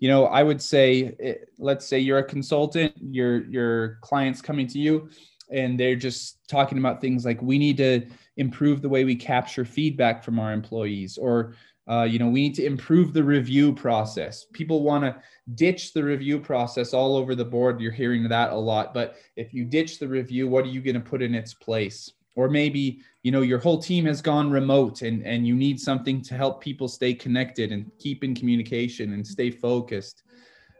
you 0.00 0.08
know, 0.08 0.26
I 0.26 0.42
would 0.42 0.60
say, 0.60 1.14
eh, 1.20 1.34
let's 1.58 1.86
say 1.86 1.98
you're 1.98 2.18
a 2.18 2.24
consultant, 2.24 2.92
your, 3.00 3.44
your 3.46 3.98
client's 4.02 4.42
coming 4.42 4.66
to 4.68 4.78
you 4.78 5.08
and 5.50 5.78
they're 5.78 5.96
just 5.96 6.38
talking 6.48 6.78
about 6.78 7.00
things 7.00 7.24
like 7.24 7.40
we 7.42 7.58
need 7.58 7.76
to 7.76 8.06
improve 8.36 8.82
the 8.82 8.88
way 8.88 9.04
we 9.04 9.14
capture 9.14 9.64
feedback 9.64 10.24
from 10.24 10.38
our 10.38 10.52
employees 10.52 11.18
or 11.18 11.54
uh, 11.88 12.02
you 12.02 12.18
know 12.18 12.28
we 12.28 12.40
need 12.40 12.54
to 12.54 12.64
improve 12.64 13.12
the 13.12 13.22
review 13.22 13.72
process. 13.72 14.46
People 14.52 14.82
want 14.82 15.04
to 15.04 15.16
ditch 15.54 15.92
the 15.92 16.02
review 16.02 16.38
process 16.38 16.94
all 16.94 17.16
over 17.16 17.34
the 17.34 17.44
board. 17.44 17.80
You're 17.80 17.92
hearing 17.92 18.28
that 18.28 18.52
a 18.52 18.56
lot 18.56 18.94
but 18.94 19.16
if 19.36 19.52
you 19.52 19.64
ditch 19.64 19.98
the 19.98 20.08
review 20.08 20.48
what 20.48 20.64
are 20.64 20.68
you 20.68 20.80
going 20.80 20.94
to 20.94 21.00
put 21.00 21.22
in 21.22 21.34
its 21.34 21.54
place? 21.54 22.10
Or 22.36 22.48
maybe 22.48 23.00
you 23.22 23.30
know 23.30 23.42
your 23.42 23.58
whole 23.58 23.78
team 23.78 24.06
has 24.06 24.20
gone 24.22 24.50
remote 24.50 25.02
and 25.02 25.24
and 25.26 25.46
you 25.46 25.54
need 25.54 25.78
something 25.78 26.22
to 26.22 26.34
help 26.34 26.60
people 26.60 26.88
stay 26.88 27.14
connected 27.14 27.72
and 27.72 27.90
keep 27.98 28.24
in 28.24 28.34
communication 28.34 29.12
and 29.12 29.26
stay 29.26 29.50
focused 29.50 30.22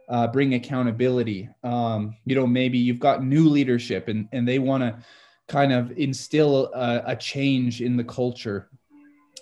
uh, 0.09 0.27
bring 0.27 0.53
accountability. 0.53 1.49
Um, 1.63 2.15
you 2.25 2.35
know 2.35 2.47
maybe 2.47 2.77
you've 2.77 2.99
got 2.99 3.23
new 3.23 3.47
leadership 3.47 4.07
and 4.07 4.27
and 4.31 4.47
they 4.47 4.59
want 4.59 4.83
to 4.83 4.97
kind 5.47 5.71
of 5.71 5.91
instill 5.97 6.73
a, 6.73 7.03
a 7.07 7.15
change 7.15 7.81
in 7.81 7.97
the 7.97 8.03
culture 8.03 8.69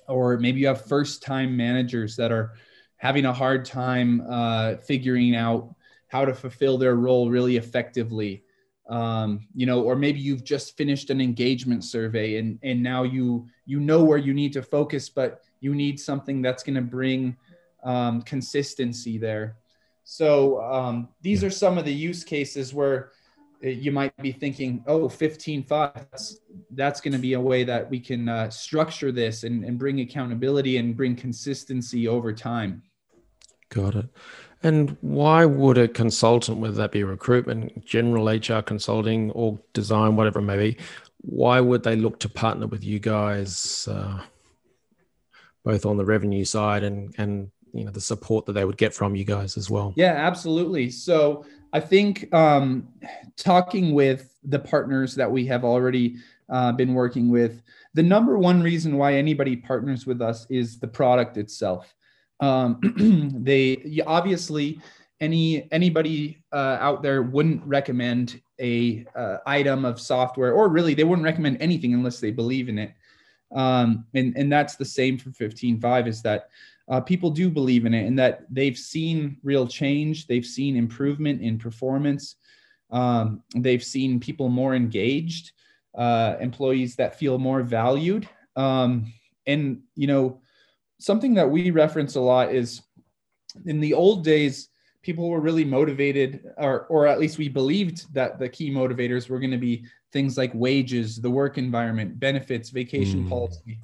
or 0.08 0.38
maybe 0.38 0.60
you 0.60 0.68
have 0.68 0.86
first 0.86 1.24
time 1.24 1.56
managers 1.56 2.16
that 2.16 2.32
are 2.32 2.54
having 2.98 3.26
a 3.26 3.34
hard 3.34 3.66
time 3.66 4.26
uh, 4.30 4.76
figuring 4.78 5.36
out 5.36 5.74
how 6.08 6.26
to 6.26 6.34
fulfill 6.34 6.78
their 6.78 6.96
role 6.96 7.30
really 7.30 7.58
effectively. 7.58 8.44
Um, 8.90 9.48
you 9.56 9.66
know 9.66 9.82
or 9.82 9.96
maybe 9.96 10.20
you've 10.20 10.44
just 10.44 10.76
finished 10.76 11.10
an 11.10 11.22
engagement 11.22 11.86
survey 11.86 12.36
and 12.36 12.60
and 12.64 12.84
now 12.84 13.04
you 13.04 13.48
you 13.66 13.80
know 13.80 14.04
where 14.04 14.18
you 14.18 14.34
need 14.34 14.52
to 14.54 14.62
focus 14.62 15.08
but 15.08 15.40
you 15.62 15.74
need 15.74 15.98
something 15.98 16.42
that's 16.42 16.64
going 16.64 16.76
to 16.76 16.82
bring 16.82 17.38
um, 17.84 18.22
consistency 18.24 19.18
there. 19.18 19.58
So 20.04 20.62
um, 20.62 21.10
these 21.22 21.44
are 21.44 21.50
some 21.50 21.78
of 21.78 21.86
the 21.86 21.94
use 21.94 22.24
cases 22.24 22.74
where 22.74 23.12
you 23.64 23.92
might 23.92 24.16
be 24.18 24.32
thinking, 24.32 24.84
oh, 24.88 25.08
15Five, 25.08 25.94
that's, 26.12 26.40
that's 26.72 27.02
going 27.02 27.14
to 27.14 27.20
be 27.20 27.34
a 27.34 27.40
way 27.40 27.64
that 27.64 27.90
we 27.90 28.00
can 28.00 28.28
uh, 28.28 28.50
structure 28.50 29.12
this 29.12 29.44
and, 29.44 29.64
and 29.64 29.80
bring 29.80 30.02
accountability 30.02 30.78
and 30.78 30.98
bring 30.98 31.16
consistency 31.16 32.08
over 32.08 32.34
time. 32.34 32.84
Got 33.70 33.96
it. 33.96 34.10
And 34.62 34.98
why 35.02 35.46
would 35.46 35.78
a 35.78 35.88
consultant, 35.88 36.60
whether 36.60 36.76
that 36.76 36.92
be 36.92 37.04
recruitment, 37.04 37.86
general 37.86 38.28
HR 38.28 38.62
consulting, 38.62 39.32
or 39.32 39.60
design, 39.74 40.16
whatever 40.16 40.40
it 40.40 40.44
may 40.44 40.58
be, 40.58 40.78
why 41.22 41.60
would 41.60 41.84
they 41.84 41.96
look 41.96 42.20
to 42.20 42.30
partner 42.30 42.68
with 42.68 42.84
you 42.84 43.00
guys, 43.00 43.88
uh, 43.90 44.22
both 45.64 45.86
on 45.86 45.98
the 45.98 46.06
revenue 46.06 46.44
side 46.44 46.84
and 46.84 47.14
and 47.18 47.50
you 47.74 47.84
know 47.84 47.92
the 47.92 48.02
support 48.02 48.46
that 48.46 48.54
they 48.54 48.66
would 48.66 48.78
get 48.78 48.94
from 48.94 49.16
you 49.16 49.24
guys 49.24 49.58
as 49.58 49.70
well? 49.70 49.94
Yeah, 49.96 50.14
absolutely. 50.14 50.90
So 50.90 51.46
I 51.74 51.80
think 51.80 52.34
um, 52.34 52.88
talking 53.36 53.94
with 53.94 54.36
the 54.44 54.60
partners 54.60 55.16
that 55.16 55.30
we 55.30 55.46
have 55.48 55.64
already 55.64 56.18
uh, 56.50 56.72
been 56.72 56.94
working 56.94 57.30
with, 57.30 57.64
the 57.94 58.04
number 58.04 58.38
one 58.38 58.62
reason 58.62 58.98
why 58.98 59.16
anybody 59.16 59.56
partners 59.56 60.06
with 60.06 60.22
us 60.22 60.46
is 60.50 60.80
the 60.80 60.88
product 60.88 61.38
itself. 61.38 61.94
Um, 62.40 62.80
they 63.44 64.02
obviously 64.06 64.80
any 65.20 65.72
anybody 65.72 66.44
uh, 66.52 66.78
out 66.80 67.02
there 67.02 67.24
wouldn't 67.24 67.64
recommend 67.66 68.42
a 68.60 69.06
uh, 69.16 69.38
item 69.46 69.86
of 69.86 70.00
software, 70.00 70.54
or 70.54 70.70
really 70.70 70.94
they 70.94 71.04
wouldn't 71.04 71.26
recommend 71.26 71.58
anything 71.60 71.94
unless 71.94 72.20
they 72.20 72.32
believe 72.32 72.70
in 72.70 72.78
it. 72.78 72.94
Um, 73.56 74.06
and 74.14 74.36
and 74.36 74.52
that's 74.52 74.76
the 74.76 74.86
same 74.86 75.18
for 75.18 75.30
15Five 75.30 76.08
is 76.08 76.22
that 76.24 76.50
uh, 76.90 77.02
people 77.02 77.30
do 77.30 77.50
believe 77.50 77.86
in 77.86 77.94
it 77.94 78.06
and 78.06 78.20
that 78.20 78.42
they've 78.50 78.78
seen 78.78 79.38
real 79.44 79.68
change. 79.68 80.28
They've 80.28 80.46
seen 80.46 80.76
improvement 80.76 81.42
in 81.42 81.58
performance. 81.58 82.36
Um, 82.92 83.42
they've 83.56 83.84
seen 83.84 84.20
people 84.20 84.50
more 84.50 84.76
engaged, 84.76 85.52
uh, 85.98 86.36
employees 86.40 86.96
that 86.98 87.18
feel 87.18 87.38
more 87.38 87.64
valued. 87.64 88.28
Um, 88.56 89.14
and, 89.48 89.82
you 89.96 90.08
know, 90.08 90.42
something 91.00 91.34
that 91.36 91.50
we 91.50 91.72
reference 91.72 92.16
a 92.16 92.22
lot 92.22 92.54
is 92.54 92.82
in 93.66 93.80
the 93.80 93.94
old 93.94 94.24
days, 94.24 94.70
people 95.02 95.30
were 95.30 95.42
really 95.42 95.66
motivated, 95.66 96.46
or, 96.58 96.86
or 96.88 97.08
at 97.08 97.20
least 97.20 97.38
we 97.38 97.50
believed 97.50 98.14
that 98.14 98.40
the 98.40 98.50
key 98.50 98.72
motivators 98.72 99.30
were 99.30 99.40
going 99.40 99.52
to 99.52 99.58
be 99.58 99.86
things 100.12 100.38
like 100.38 100.52
wages, 100.54 101.20
the 101.20 101.30
work 101.30 101.58
environment, 101.58 102.20
benefits, 102.20 102.70
vacation 102.70 103.26
mm. 103.26 103.30
policy. 103.30 103.80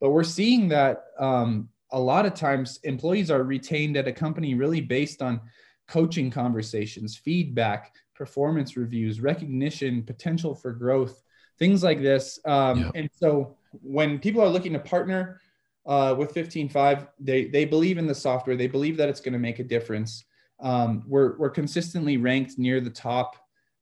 But 0.00 0.10
we're 0.10 0.24
seeing 0.24 0.68
that 0.68 1.04
um, 1.18 1.68
a 1.94 1.98
lot 1.98 2.26
of 2.26 2.34
times 2.34 2.80
employees 2.82 3.30
are 3.30 3.44
retained 3.44 3.96
at 3.96 4.08
a 4.08 4.12
company 4.12 4.54
really 4.54 4.80
based 4.80 5.22
on 5.22 5.40
coaching 5.86 6.30
conversations, 6.30 7.16
feedback, 7.16 7.94
performance 8.14 8.76
reviews, 8.76 9.20
recognition, 9.20 10.02
potential 10.02 10.54
for 10.54 10.72
growth, 10.72 11.22
things 11.58 11.82
like 11.84 12.02
this. 12.02 12.40
Um, 12.44 12.80
yeah. 12.80 12.90
And 12.96 13.10
so 13.12 13.56
when 13.70 14.18
people 14.18 14.42
are 14.42 14.48
looking 14.48 14.72
to 14.72 14.78
partner 14.80 15.40
uh, 15.86 16.16
with 16.18 16.34
15Five, 16.34 17.06
they, 17.20 17.46
they 17.46 17.64
believe 17.64 17.96
in 17.96 18.06
the 18.06 18.14
software, 18.14 18.56
they 18.56 18.66
believe 18.66 18.96
that 18.96 19.08
it's 19.08 19.20
going 19.20 19.32
to 19.32 19.38
make 19.38 19.60
a 19.60 19.64
difference. 19.64 20.24
Um, 20.60 21.04
we're, 21.06 21.36
we're 21.38 21.50
consistently 21.50 22.16
ranked 22.16 22.58
near 22.58 22.80
the 22.80 22.90
top 22.90 23.36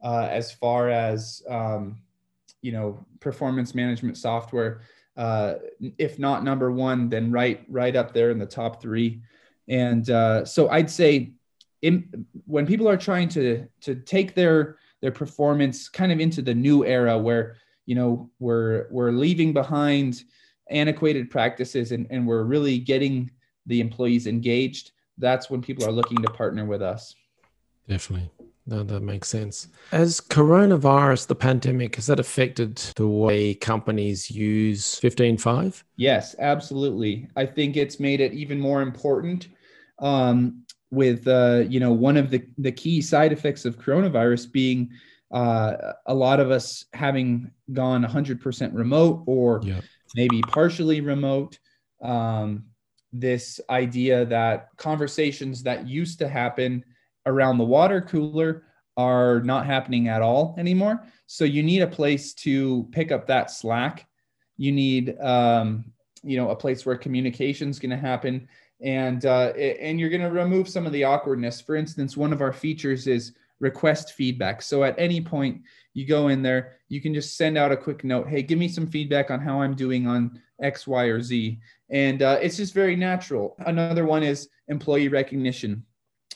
uh, 0.04 0.28
as 0.30 0.52
far 0.52 0.90
as 0.90 1.42
um, 1.48 2.02
you 2.60 2.72
know 2.72 3.04
performance 3.20 3.74
management 3.74 4.16
software 4.16 4.80
uh, 5.16 5.54
if 5.98 6.18
not 6.18 6.44
number 6.44 6.70
one, 6.70 7.08
then 7.08 7.30
right 7.30 7.64
right 7.68 7.94
up 7.94 8.12
there 8.12 8.30
in 8.30 8.38
the 8.38 8.46
top 8.46 8.80
three. 8.80 9.22
And 9.68 10.08
uh, 10.08 10.44
so 10.44 10.68
I'd 10.68 10.90
say 10.90 11.32
in, 11.82 12.26
when 12.46 12.66
people 12.66 12.88
are 12.88 12.96
trying 12.96 13.28
to 13.30 13.66
to 13.82 13.94
take 13.96 14.34
their 14.34 14.78
their 15.02 15.12
performance 15.12 15.88
kind 15.88 16.12
of 16.12 16.20
into 16.20 16.40
the 16.40 16.54
new 16.54 16.84
era 16.86 17.18
where 17.18 17.56
you 17.84 17.94
know 17.94 18.30
we're 18.38 18.86
we're 18.90 19.10
leaving 19.10 19.52
behind 19.52 20.22
antiquated 20.70 21.28
practices 21.28 21.92
and, 21.92 22.06
and 22.10 22.26
we're 22.26 22.44
really 22.44 22.78
getting 22.78 23.30
the 23.66 23.80
employees 23.80 24.26
engaged 24.26 24.92
that's 25.18 25.50
when 25.50 25.60
people 25.60 25.84
are 25.84 25.92
looking 25.92 26.16
to 26.22 26.30
partner 26.30 26.64
with 26.64 26.80
us 26.80 27.14
definitely 27.88 28.30
no, 28.66 28.82
that 28.84 29.00
makes 29.00 29.28
sense. 29.28 29.68
As 29.90 30.20
coronavirus, 30.20 31.26
the 31.26 31.34
pandemic, 31.34 31.96
has 31.96 32.06
that 32.06 32.20
affected 32.20 32.76
the 32.96 33.08
way 33.08 33.54
companies 33.54 34.30
use 34.30 35.00
15Five? 35.00 35.82
Yes, 35.96 36.36
absolutely. 36.38 37.28
I 37.36 37.46
think 37.46 37.76
it's 37.76 37.98
made 37.98 38.20
it 38.20 38.32
even 38.32 38.60
more 38.60 38.82
important. 38.82 39.48
Um, 39.98 40.64
with 40.92 41.26
uh, 41.26 41.64
you 41.68 41.80
know 41.80 41.92
one 41.92 42.16
of 42.16 42.30
the 42.30 42.44
the 42.58 42.70
key 42.70 43.00
side 43.00 43.32
effects 43.32 43.64
of 43.64 43.78
coronavirus 43.78 44.52
being 44.52 44.90
uh, 45.32 45.94
a 46.06 46.14
lot 46.14 46.38
of 46.38 46.50
us 46.50 46.84
having 46.92 47.50
gone 47.72 48.04
100% 48.04 48.74
remote 48.74 49.22
or 49.26 49.62
yep. 49.64 49.82
maybe 50.14 50.42
partially 50.42 51.00
remote. 51.00 51.58
Um, 52.02 52.64
this 53.14 53.60
idea 53.70 54.26
that 54.26 54.68
conversations 54.76 55.62
that 55.62 55.86
used 55.86 56.18
to 56.18 56.28
happen 56.28 56.84
around 57.26 57.58
the 57.58 57.64
water 57.64 58.00
cooler 58.00 58.64
are 58.96 59.40
not 59.40 59.66
happening 59.66 60.08
at 60.08 60.22
all 60.22 60.54
anymore. 60.58 61.04
So 61.26 61.44
you 61.44 61.62
need 61.62 61.80
a 61.80 61.86
place 61.86 62.34
to 62.34 62.88
pick 62.92 63.10
up 63.10 63.26
that 63.26 63.50
slack. 63.50 64.06
You 64.56 64.72
need, 64.72 65.18
um, 65.20 65.84
you 66.22 66.36
know, 66.36 66.50
a 66.50 66.56
place 66.56 66.84
where 66.84 66.96
communication 66.96 67.68
is 67.70 67.78
going 67.78 67.90
to 67.90 67.96
happen, 67.96 68.48
and 68.80 69.24
uh, 69.24 69.52
and 69.56 69.98
you're 69.98 70.10
going 70.10 70.22
to 70.22 70.30
remove 70.30 70.68
some 70.68 70.86
of 70.86 70.92
the 70.92 71.04
awkwardness. 71.04 71.60
For 71.60 71.74
instance, 71.74 72.16
one 72.16 72.32
of 72.32 72.42
our 72.42 72.52
features 72.52 73.06
is 73.06 73.32
request 73.60 74.12
feedback. 74.12 74.60
So 74.60 74.82
at 74.84 74.98
any 74.98 75.20
point 75.20 75.62
you 75.94 76.06
go 76.06 76.28
in 76.28 76.42
there, 76.42 76.78
you 76.88 77.00
can 77.00 77.14
just 77.14 77.36
send 77.36 77.56
out 77.56 77.72
a 77.72 77.76
quick 77.76 78.04
note. 78.04 78.28
Hey, 78.28 78.42
give 78.42 78.58
me 78.58 78.68
some 78.68 78.88
feedback 78.88 79.30
on 79.30 79.40
how 79.40 79.62
I'm 79.62 79.74
doing 79.74 80.06
on 80.06 80.40
X, 80.60 80.86
Y, 80.86 81.04
or 81.04 81.22
Z, 81.22 81.58
and 81.90 82.22
uh, 82.22 82.38
it's 82.42 82.56
just 82.56 82.74
very 82.74 82.96
natural. 82.96 83.56
Another 83.66 84.04
one 84.04 84.22
is 84.22 84.48
employee 84.68 85.08
recognition 85.08 85.84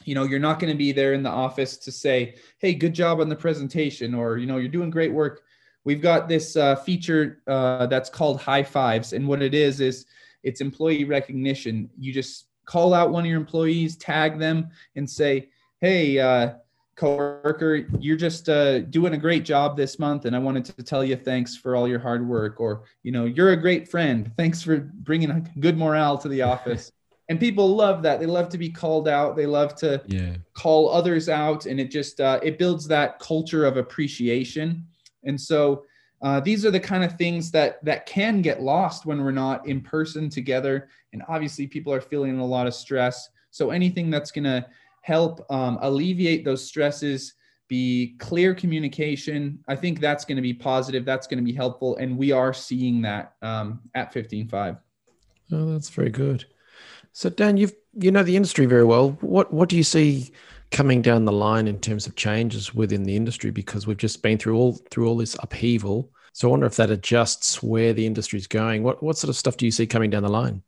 you 0.06 0.14
know 0.14 0.25
you're 0.25 0.38
not 0.38 0.58
going 0.58 0.72
to 0.72 0.78
be 0.78 0.92
there 0.92 1.12
in 1.12 1.22
the 1.22 1.30
office 1.30 1.76
to 1.76 1.92
say 1.92 2.34
hey 2.58 2.72
good 2.72 2.94
job 2.94 3.20
on 3.20 3.28
the 3.28 3.36
presentation 3.36 4.14
or 4.14 4.38
you 4.38 4.46
know 4.46 4.56
you're 4.56 4.68
doing 4.68 4.88
great 4.88 5.12
work 5.12 5.42
we've 5.84 6.00
got 6.00 6.28
this 6.28 6.56
uh, 6.56 6.75
feature 6.76 7.42
uh, 7.46 7.86
that's 7.86 8.08
called 8.08 8.40
high 8.40 8.62
fives 8.62 9.12
and 9.12 9.26
what 9.26 9.42
it 9.42 9.54
is 9.54 9.80
is 9.80 10.06
it's 10.46 10.60
employee 10.60 11.04
recognition. 11.04 11.90
You 11.98 12.12
just 12.12 12.46
call 12.64 12.94
out 12.94 13.10
one 13.10 13.25
of 13.25 13.28
your 13.28 13.38
employees, 13.38 13.96
tag 13.96 14.38
them, 14.38 14.70
and 14.94 15.10
say, 15.10 15.50
"Hey, 15.80 16.20
uh, 16.20 16.54
coworker, 16.94 17.88
you're 17.98 18.16
just 18.16 18.48
uh, 18.48 18.78
doing 18.78 19.14
a 19.14 19.18
great 19.18 19.44
job 19.44 19.76
this 19.76 19.98
month, 19.98 20.25
and 20.25 20.36
I 20.36 20.38
wanted 20.38 20.64
to 20.66 20.82
tell 20.84 21.04
you 21.04 21.16
thanks 21.16 21.56
for 21.56 21.75
all 21.75 21.88
your 21.88 21.98
hard 21.98 22.26
work." 22.26 22.60
Or, 22.60 22.84
you 23.02 23.10
know, 23.10 23.25
you're 23.25 23.50
a 23.50 23.56
great 23.56 23.88
friend. 23.88 24.30
Thanks 24.36 24.62
for 24.62 24.78
bringing 24.78 25.30
a 25.30 25.42
good 25.58 25.76
morale 25.76 26.16
to 26.18 26.28
the 26.28 26.42
office. 26.42 26.92
And 27.28 27.40
people 27.40 27.75
love 27.75 28.02
that. 28.02 28.21
They 28.21 28.26
love 28.26 28.49
to 28.50 28.59
be 28.59 28.71
called 28.71 29.09
out. 29.09 29.37
They 29.37 29.47
love 29.47 29.75
to 29.76 30.02
yeah. 30.06 30.37
call 30.54 30.88
others 30.90 31.28
out, 31.28 31.66
and 31.66 31.80
it 31.80 31.90
just 31.90 32.21
uh, 32.21 32.40
it 32.42 32.59
builds 32.59 32.87
that 32.88 33.18
culture 33.18 33.64
of 33.64 33.76
appreciation. 33.76 34.87
And 35.25 35.40
so. 35.40 35.85
Uh, 36.23 36.40
these 36.40 36.64
are 36.64 36.71
the 36.71 36.80
kind 36.80 37.04
of 37.04 37.12
things 37.18 37.50
that 37.50 37.85
that 37.85 38.06
can 38.06 38.40
get 38.40 38.62
lost 38.62 39.04
when 39.04 39.23
we're 39.23 39.30
not 39.30 39.68
in 39.68 39.83
person 39.83 40.30
together 40.30 40.88
and 41.12 41.23
obviously 41.28 41.66
people 41.66 41.92
are 41.92 42.00
feeling 42.00 42.38
a 42.38 42.45
lot 42.45 42.66
of 42.66 42.73
stress 42.73 43.28
so 43.50 43.68
anything 43.68 44.11
that's 44.11 44.30
going 44.30 44.42
to 44.42 44.64
help 45.02 45.45
um, 45.50 45.78
alleviate 45.83 46.42
those 46.42 46.66
stresses 46.66 47.35
be 47.68 48.16
clear 48.18 48.54
communication 48.54 49.62
i 49.68 49.76
think 49.76 50.00
that's 50.00 50.25
going 50.25 50.37
to 50.37 50.42
be 50.42 50.54
positive 50.54 51.04
that's 51.04 51.26
going 51.26 51.38
to 51.38 51.45
be 51.45 51.52
helpful 51.52 51.97
and 51.97 52.16
we 52.16 52.33
are 52.33 52.54
seeing 52.54 53.02
that 53.02 53.35
um, 53.42 53.83
at 53.95 54.12
15.5 54.12 54.78
oh 55.52 55.73
that's 55.73 55.90
very 55.90 56.11
good 56.11 56.47
so 57.16 57.30
dan 57.30 57.56
you've 57.56 57.73
you 57.94 58.11
know 58.11 58.23
the 58.23 58.37
industry 58.37 58.66
very 58.66 58.85
well. 58.85 59.12
What 59.23 59.50
what 59.50 59.70
do 59.70 59.76
you 59.76 59.82
see 59.82 60.30
coming 60.70 61.00
down 61.00 61.25
the 61.25 61.32
line 61.32 61.66
in 61.66 61.80
terms 61.80 62.06
of 62.06 62.14
changes 62.14 62.75
within 62.75 63.04
the 63.04 63.16
industry? 63.16 63.50
Because 63.50 63.87
we've 63.87 63.96
just 63.96 64.20
been 64.20 64.37
through 64.37 64.58
all 64.58 64.75
through 64.90 65.08
all 65.08 65.16
this 65.16 65.35
upheaval. 65.40 66.11
So 66.35 66.46
i 66.46 66.50
wonder 66.50 66.66
if 66.66 66.76
that 66.76 66.90
adjusts 66.90 67.62
where 67.62 67.94
the 67.94 68.04
industry 68.04 68.38
is 68.38 68.46
going. 68.46 68.82
What 68.82 69.02
what 69.02 69.16
sort 69.16 69.30
of 69.30 69.37
stuff 69.37 69.56
do 69.56 69.64
you 69.64 69.70
see 69.70 69.87
coming 69.87 70.11
down 70.11 70.25
the 70.25 70.28
line? 70.28 70.62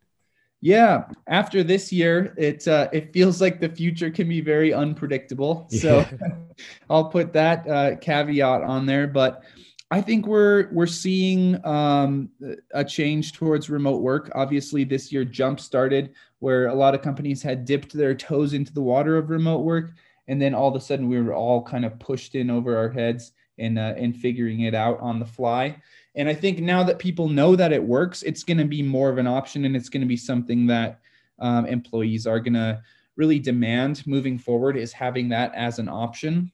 Yeah, 0.59 1.03
after 1.27 1.61
this 1.61 1.93
year, 1.93 2.33
it 2.35 2.67
uh, 2.67 2.89
it 2.91 3.13
feels 3.13 3.39
like 3.41 3.59
the 3.59 3.69
future 3.69 4.09
can 4.09 4.27
be 4.27 4.41
very 4.41 4.73
unpredictable. 4.73 5.67
So 5.69 6.03
I'll 6.89 7.09
put 7.09 7.31
that 7.33 7.69
uh, 7.69 7.95
caveat 7.97 8.63
on 8.63 8.87
there, 8.87 9.05
but 9.05 9.43
I 9.91 10.01
think 10.01 10.27
we're 10.27 10.69
we're 10.71 10.85
seeing 10.85 11.65
um, 11.65 12.29
a 12.73 12.85
change 12.85 13.33
towards 13.33 13.69
remote 13.69 14.01
work. 14.01 14.31
Obviously, 14.35 14.83
this 14.83 15.11
year 15.11 15.25
jump 15.25 15.59
started 15.59 16.13
where 16.39 16.67
a 16.67 16.75
lot 16.75 16.93
of 16.93 17.01
companies 17.01 17.41
had 17.41 17.65
dipped 17.65 17.93
their 17.93 18.13
toes 18.13 18.53
into 18.53 18.71
the 18.71 18.81
water 18.81 19.17
of 19.17 19.31
remote 19.31 19.61
work, 19.61 19.91
and 20.27 20.39
then 20.39 20.53
all 20.53 20.69
of 20.69 20.75
a 20.75 20.79
sudden 20.79 21.09
we 21.09 21.19
were 21.19 21.33
all 21.33 21.63
kind 21.63 21.85
of 21.85 21.97
pushed 21.97 22.35
in 22.35 22.51
over 22.51 22.77
our 22.77 22.89
heads 22.89 23.31
and 23.57 23.79
uh, 23.79 23.93
and 23.97 24.15
figuring 24.15 24.61
it 24.61 24.75
out 24.75 24.99
on 24.99 25.19
the 25.19 25.25
fly. 25.25 25.75
And 26.15 26.29
I 26.29 26.35
think 26.35 26.59
now 26.59 26.83
that 26.83 26.99
people 26.99 27.27
know 27.27 27.55
that 27.55 27.71
it 27.71 27.83
works, 27.83 28.21
it's 28.23 28.43
going 28.43 28.57
to 28.57 28.65
be 28.65 28.83
more 28.83 29.09
of 29.09 29.17
an 29.17 29.27
option 29.27 29.65
and 29.65 29.75
it's 29.75 29.89
going 29.89 30.01
to 30.01 30.07
be 30.07 30.17
something 30.17 30.67
that 30.67 30.99
um, 31.39 31.65
employees 31.65 32.27
are 32.27 32.39
going 32.39 32.53
to 32.53 32.81
really 33.15 33.39
demand 33.39 34.05
moving 34.05 34.37
forward 34.37 34.77
is 34.77 34.91
having 34.91 35.29
that 35.29 35.53
as 35.55 35.79
an 35.79 35.89
option. 35.89 36.51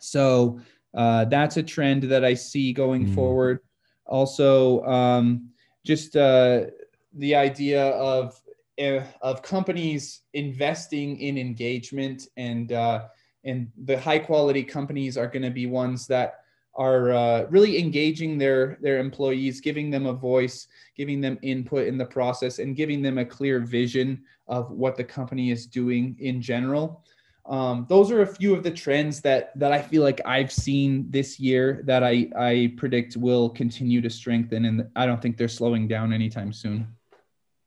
So 0.00 0.60
uh, 0.94 1.24
that's 1.26 1.56
a 1.56 1.62
trend 1.62 2.04
that 2.04 2.24
I 2.24 2.34
see 2.34 2.72
going 2.72 3.06
mm. 3.06 3.14
forward. 3.14 3.60
Also, 4.06 4.84
um, 4.84 5.50
just 5.84 6.16
uh, 6.16 6.66
the 7.14 7.34
idea 7.34 7.88
of 7.90 8.40
uh, 8.80 9.02
of 9.22 9.42
companies 9.42 10.22
investing 10.34 11.18
in 11.20 11.36
engagement 11.36 12.28
and 12.36 12.72
uh, 12.72 13.04
and 13.44 13.70
the 13.84 13.98
high 13.98 14.18
quality 14.18 14.62
companies 14.62 15.16
are 15.16 15.26
going 15.26 15.42
to 15.42 15.50
be 15.50 15.66
ones 15.66 16.06
that 16.06 16.40
are 16.74 17.10
uh, 17.10 17.46
really 17.50 17.78
engaging 17.78 18.38
their 18.38 18.78
their 18.80 18.98
employees, 18.98 19.60
giving 19.60 19.90
them 19.90 20.06
a 20.06 20.12
voice, 20.12 20.68
giving 20.96 21.20
them 21.20 21.38
input 21.42 21.86
in 21.86 21.98
the 21.98 22.04
process, 22.04 22.60
and 22.60 22.76
giving 22.76 23.02
them 23.02 23.18
a 23.18 23.24
clear 23.24 23.60
vision 23.60 24.22
of 24.46 24.70
what 24.70 24.96
the 24.96 25.04
company 25.04 25.50
is 25.50 25.66
doing 25.66 26.16
in 26.20 26.40
general. 26.40 27.04
Um, 27.48 27.86
those 27.88 28.10
are 28.10 28.20
a 28.20 28.26
few 28.26 28.54
of 28.54 28.62
the 28.62 28.70
trends 28.70 29.22
that 29.22 29.58
that 29.58 29.72
I 29.72 29.80
feel 29.80 30.02
like 30.02 30.20
I've 30.26 30.52
seen 30.52 31.10
this 31.10 31.40
year 31.40 31.82
that 31.86 32.04
I 32.04 32.28
I 32.38 32.74
predict 32.76 33.16
will 33.16 33.48
continue 33.48 34.02
to 34.02 34.10
strengthen, 34.10 34.66
and 34.66 34.88
I 34.94 35.06
don't 35.06 35.20
think 35.22 35.38
they're 35.38 35.48
slowing 35.48 35.88
down 35.88 36.12
anytime 36.12 36.52
soon. 36.52 36.86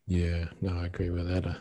Yeah, 0.08 0.46
no, 0.62 0.78
I 0.78 0.86
agree 0.86 1.10
with 1.10 1.28
that. 1.30 1.48
Uh, 1.48 1.56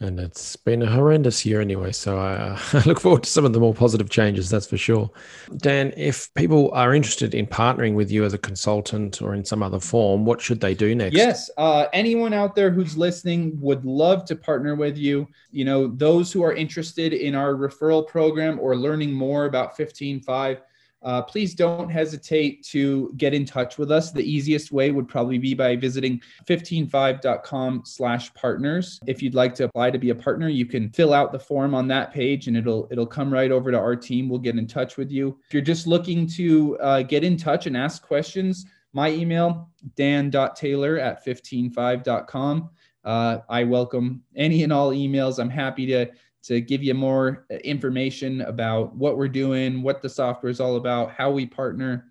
and 0.00 0.20
it's 0.20 0.54
been 0.54 0.82
a 0.82 0.90
horrendous 0.90 1.44
year 1.44 1.60
anyway. 1.60 1.92
So 1.92 2.18
I, 2.18 2.58
I, 2.72 2.82
look 2.84 3.00
forward 3.00 3.24
to 3.24 3.30
some 3.30 3.44
of 3.44 3.52
the 3.52 3.60
more 3.60 3.74
positive 3.74 4.10
changes, 4.10 4.48
that's 4.48 4.66
for 4.66 4.76
sure. 4.76 5.10
Dan, 5.56 5.92
if 5.96 6.32
people 6.34 6.70
are 6.72 6.94
interested 6.94 7.34
in 7.34 7.46
partnering 7.46 7.94
with 7.94 8.10
you 8.10 8.24
as 8.24 8.32
a 8.32 8.38
consultant 8.38 9.20
or 9.20 9.34
in 9.34 9.44
some 9.44 9.62
other 9.62 9.80
form, 9.80 10.24
what 10.24 10.40
should 10.40 10.60
they 10.60 10.74
do 10.74 10.94
next? 10.94 11.16
Yes, 11.16 11.50
uh, 11.56 11.86
anyone 11.92 12.32
out 12.32 12.54
there 12.54 12.70
who's 12.70 12.96
listening 12.96 13.58
would 13.60 13.84
love 13.84 14.24
to 14.26 14.36
partner 14.36 14.74
with 14.74 14.96
you. 14.96 15.26
You 15.50 15.64
know, 15.64 15.88
those 15.88 16.32
who 16.32 16.42
are 16.42 16.52
interested 16.52 17.12
in 17.12 17.34
our 17.34 17.54
referral 17.54 18.06
program 18.06 18.58
or 18.60 18.76
learning 18.76 19.12
more 19.12 19.46
about 19.46 19.76
15Five 19.76 20.60
uh, 21.02 21.22
please 21.22 21.54
don't 21.54 21.88
hesitate 21.88 22.64
to 22.64 23.12
get 23.16 23.32
in 23.32 23.44
touch 23.44 23.78
with 23.78 23.90
us. 23.90 24.10
The 24.10 24.22
easiest 24.22 24.72
way 24.72 24.90
would 24.90 25.06
probably 25.06 25.38
be 25.38 25.54
by 25.54 25.76
visiting 25.76 26.20
15five.com 26.46 27.82
slash 27.84 28.34
partners. 28.34 28.98
If 29.06 29.22
you'd 29.22 29.34
like 29.34 29.54
to 29.56 29.64
apply 29.64 29.90
to 29.92 29.98
be 29.98 30.10
a 30.10 30.14
partner, 30.14 30.48
you 30.48 30.66
can 30.66 30.90
fill 30.90 31.14
out 31.14 31.30
the 31.30 31.38
form 31.38 31.74
on 31.74 31.86
that 31.88 32.12
page 32.12 32.48
and 32.48 32.56
it'll 32.56 32.88
it'll 32.90 33.06
come 33.06 33.32
right 33.32 33.52
over 33.52 33.70
to 33.70 33.78
our 33.78 33.94
team. 33.94 34.28
We'll 34.28 34.40
get 34.40 34.56
in 34.56 34.66
touch 34.66 34.96
with 34.96 35.10
you. 35.10 35.38
If 35.46 35.54
you're 35.54 35.62
just 35.62 35.86
looking 35.86 36.26
to 36.28 36.78
uh, 36.78 37.02
get 37.02 37.22
in 37.22 37.36
touch 37.36 37.66
and 37.66 37.76
ask 37.76 38.02
questions, 38.02 38.66
my 38.92 39.10
email, 39.10 39.70
dan.taylor 39.94 40.98
at 40.98 41.24
15five.com. 41.24 42.70
Uh, 43.04 43.38
I 43.48 43.64
welcome 43.64 44.22
any 44.34 44.64
and 44.64 44.72
all 44.72 44.90
emails. 44.90 45.38
I'm 45.38 45.48
happy 45.48 45.86
to 45.86 46.06
to 46.48 46.62
give 46.62 46.82
you 46.82 46.94
more 46.94 47.44
uh, 47.50 47.56
information 47.56 48.40
about 48.40 48.96
what 48.96 49.18
we're 49.18 49.28
doing, 49.28 49.82
what 49.82 50.00
the 50.00 50.08
software 50.08 50.50
is 50.50 50.60
all 50.60 50.76
about, 50.76 51.12
how 51.12 51.30
we 51.30 51.44
partner. 51.44 52.10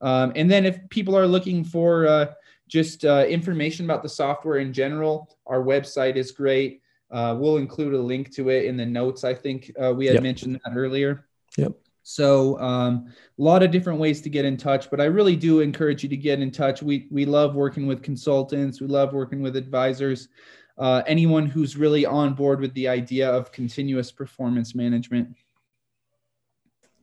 Um, 0.00 0.32
and 0.34 0.50
then 0.50 0.64
if 0.64 0.78
people 0.88 1.16
are 1.16 1.26
looking 1.26 1.62
for 1.62 2.06
uh, 2.06 2.32
just 2.66 3.04
uh, 3.04 3.26
information 3.28 3.84
about 3.84 4.02
the 4.02 4.08
software 4.08 4.56
in 4.56 4.72
general, 4.72 5.36
our 5.46 5.62
website 5.62 6.16
is 6.16 6.32
great. 6.32 6.80
Uh, 7.10 7.36
we'll 7.38 7.58
include 7.58 7.92
a 7.92 7.98
link 7.98 8.34
to 8.34 8.48
it 8.48 8.64
in 8.64 8.78
the 8.78 8.86
notes. 8.86 9.22
I 9.22 9.34
think 9.34 9.70
uh, 9.80 9.92
we 9.92 10.06
had 10.06 10.14
yep. 10.14 10.22
mentioned 10.22 10.58
that 10.64 10.72
earlier. 10.74 11.26
Yep. 11.58 11.72
So 12.04 12.58
um, 12.60 13.12
a 13.38 13.42
lot 13.42 13.62
of 13.62 13.70
different 13.70 13.98
ways 13.98 14.22
to 14.22 14.30
get 14.30 14.46
in 14.46 14.56
touch, 14.56 14.90
but 14.90 15.00
I 15.00 15.04
really 15.04 15.36
do 15.36 15.60
encourage 15.60 16.02
you 16.02 16.08
to 16.08 16.16
get 16.16 16.40
in 16.40 16.50
touch. 16.50 16.82
We 16.82 17.06
we 17.10 17.24
love 17.24 17.54
working 17.54 17.86
with 17.86 18.02
consultants. 18.02 18.80
We 18.80 18.88
love 18.88 19.12
working 19.12 19.40
with 19.40 19.56
advisors 19.56 20.28
uh, 20.78 21.02
anyone 21.06 21.46
who's 21.46 21.76
really 21.76 22.04
on 22.04 22.34
board 22.34 22.60
with 22.60 22.74
the 22.74 22.88
idea 22.88 23.30
of 23.30 23.52
continuous 23.52 24.10
performance 24.10 24.74
management. 24.74 25.34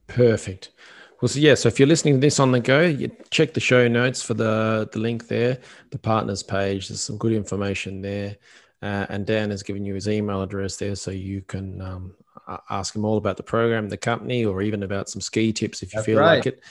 Perfect. 0.08 0.72
Well, 1.22 1.30
so 1.30 1.40
yeah, 1.40 1.54
so 1.54 1.68
if 1.68 1.80
you're 1.80 1.88
listening 1.88 2.16
to 2.16 2.20
this 2.20 2.40
on 2.40 2.52
the 2.52 2.60
go, 2.60 2.82
you 2.82 3.12
check 3.30 3.54
the 3.54 3.60
show 3.60 3.88
notes 3.88 4.24
for 4.24 4.34
the 4.34 4.90
the 4.92 5.00
link 5.00 5.28
there, 5.28 5.60
the 5.92 6.00
partners 6.00 6.42
page. 6.42 6.88
There's 6.88 7.02
some 7.02 7.18
good 7.18 7.32
information 7.32 8.02
there, 8.02 8.38
uh, 8.82 9.06
and 9.10 9.26
Dan 9.26 9.52
has 9.52 9.62
given 9.62 9.86
you 9.86 9.94
his 9.94 10.10
email 10.10 10.42
address 10.42 10.78
there, 10.78 10.96
so 10.96 11.12
you 11.12 11.44
can 11.44 11.80
um, 11.80 12.16
ask 12.72 12.96
him 12.96 13.06
all 13.06 13.18
about 13.18 13.38
the 13.38 13.44
program, 13.44 13.88
the 13.88 13.98
company, 13.98 14.46
or 14.46 14.64
even 14.64 14.82
about 14.82 15.10
some 15.10 15.22
ski 15.22 15.54
tips 15.54 15.84
if 15.84 15.94
you 15.94 15.98
That's 15.98 16.06
feel 16.08 16.20
right. 16.20 16.38
like 16.38 16.48
it. 16.48 16.64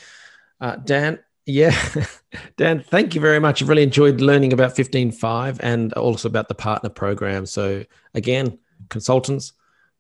Uh, 0.61 0.77
Dan, 0.77 1.21
yeah, 1.51 1.77
Dan, 2.57 2.83
thank 2.83 3.15
you 3.15 3.21
very 3.21 3.39
much. 3.39 3.63
I've 3.63 3.69
really 3.69 3.83
enjoyed 3.83 4.21
learning 4.21 4.53
about 4.53 4.77
15Five 4.77 5.59
and 5.61 5.93
also 5.95 6.29
about 6.29 6.49
the 6.49 6.55
partner 6.55 6.89
program. 6.89 7.47
So, 7.47 7.85
again, 8.15 8.59
consultants, 8.89 9.53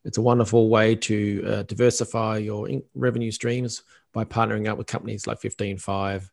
it's 0.05 0.19
a 0.19 0.23
wonderful 0.23 0.69
way 0.69 0.95
to 0.95 1.45
uh, 1.47 1.63
diversify 1.65 2.39
your 2.39 2.69
in- 2.69 2.85
revenue 2.95 3.31
streams 3.31 3.83
by 4.13 4.25
partnering 4.25 4.69
up 4.69 4.79
with 4.79 4.87
companies 4.87 5.27
like 5.27 5.41
15Five 5.41 6.29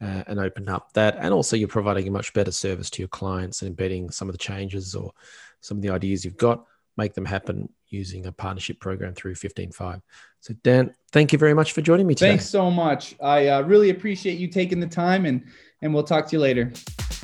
uh, 0.00 0.24
and 0.26 0.38
open 0.38 0.68
up 0.68 0.92
that. 0.94 1.16
And 1.18 1.34
also, 1.34 1.56
you're 1.56 1.68
providing 1.68 2.08
a 2.08 2.10
much 2.10 2.32
better 2.32 2.52
service 2.52 2.90
to 2.90 3.02
your 3.02 3.08
clients 3.08 3.62
and 3.62 3.68
embedding 3.68 4.10
some 4.10 4.28
of 4.28 4.32
the 4.32 4.38
changes 4.38 4.94
or 4.94 5.12
some 5.60 5.78
of 5.78 5.82
the 5.82 5.90
ideas 5.90 6.24
you've 6.24 6.36
got, 6.36 6.64
make 7.00 7.14
them 7.14 7.24
happen 7.24 7.68
using 7.88 8.26
a 8.26 8.32
partnership 8.32 8.78
program 8.78 9.14
through 9.14 9.34
15Five. 9.34 10.00
So, 10.40 10.54
Dan, 10.62 10.94
thank 11.12 11.32
you 11.32 11.38
very 11.38 11.54
much 11.54 11.72
for 11.72 11.80
joining 11.82 12.06
me 12.06 12.14
today. 12.14 12.30
Thanks 12.30 12.48
so 12.48 12.70
much. 12.70 13.16
I 13.20 13.48
uh, 13.48 13.62
really 13.62 13.90
appreciate 13.90 14.38
you 14.38 14.46
taking 14.48 14.80
the 14.80 14.86
time, 14.86 15.26
and, 15.26 15.44
and 15.82 15.92
we'll 15.92 16.04
talk 16.04 16.26
to 16.28 16.36
you 16.36 16.40
later. 16.40 16.72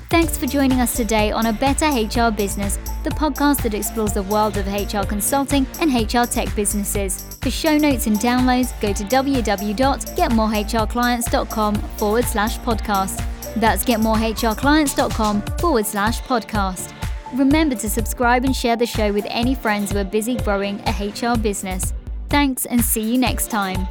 Thanks 0.09 0.39
for 0.39 0.47
joining 0.47 0.81
us 0.81 0.97
today 0.97 1.33
on 1.33 1.47
A 1.47 1.53
Better 1.53 1.87
HR 1.87 2.31
Business, 2.31 2.77
the 3.03 3.11
podcast 3.11 3.63
that 3.63 3.75
explores 3.75 4.13
the 4.13 4.23
world 4.23 4.57
of 4.57 4.69
HR 4.69 5.05
consulting 5.05 5.67
and 5.81 5.93
HR 5.93 6.23
tech 6.25 6.55
businesses. 6.55 7.37
For 7.43 7.51
show 7.51 7.77
notes 7.77 8.07
and 8.07 8.15
downloads, 8.17 8.81
go 8.81 8.93
to 8.93 9.03
www.getmorehrclients.com 9.05 11.75
forward 11.75 12.25
slash 12.25 12.61
podcast. 12.61 13.21
That's 13.57 13.85
getmorehrclients.com 13.85 15.43
forward 15.59 15.87
slash 15.87 16.23
podcast. 16.23 16.93
Remember 17.35 17.75
to 17.75 17.91
subscribe 17.91 18.45
and 18.45 18.55
share 18.55 18.77
the 18.77 18.87
show 18.87 19.13
with 19.13 19.27
any 19.29 19.55
friends 19.55 19.91
who 19.91 19.99
are 19.99 20.05
busy 20.05 20.37
growing 20.37 20.81
a 20.87 20.93
HR 21.09 21.37
business. 21.37 21.93
Thanks 22.29 22.67
and 22.67 22.81
see 22.81 23.03
you 23.03 23.19
next 23.19 23.51
time. 23.51 23.89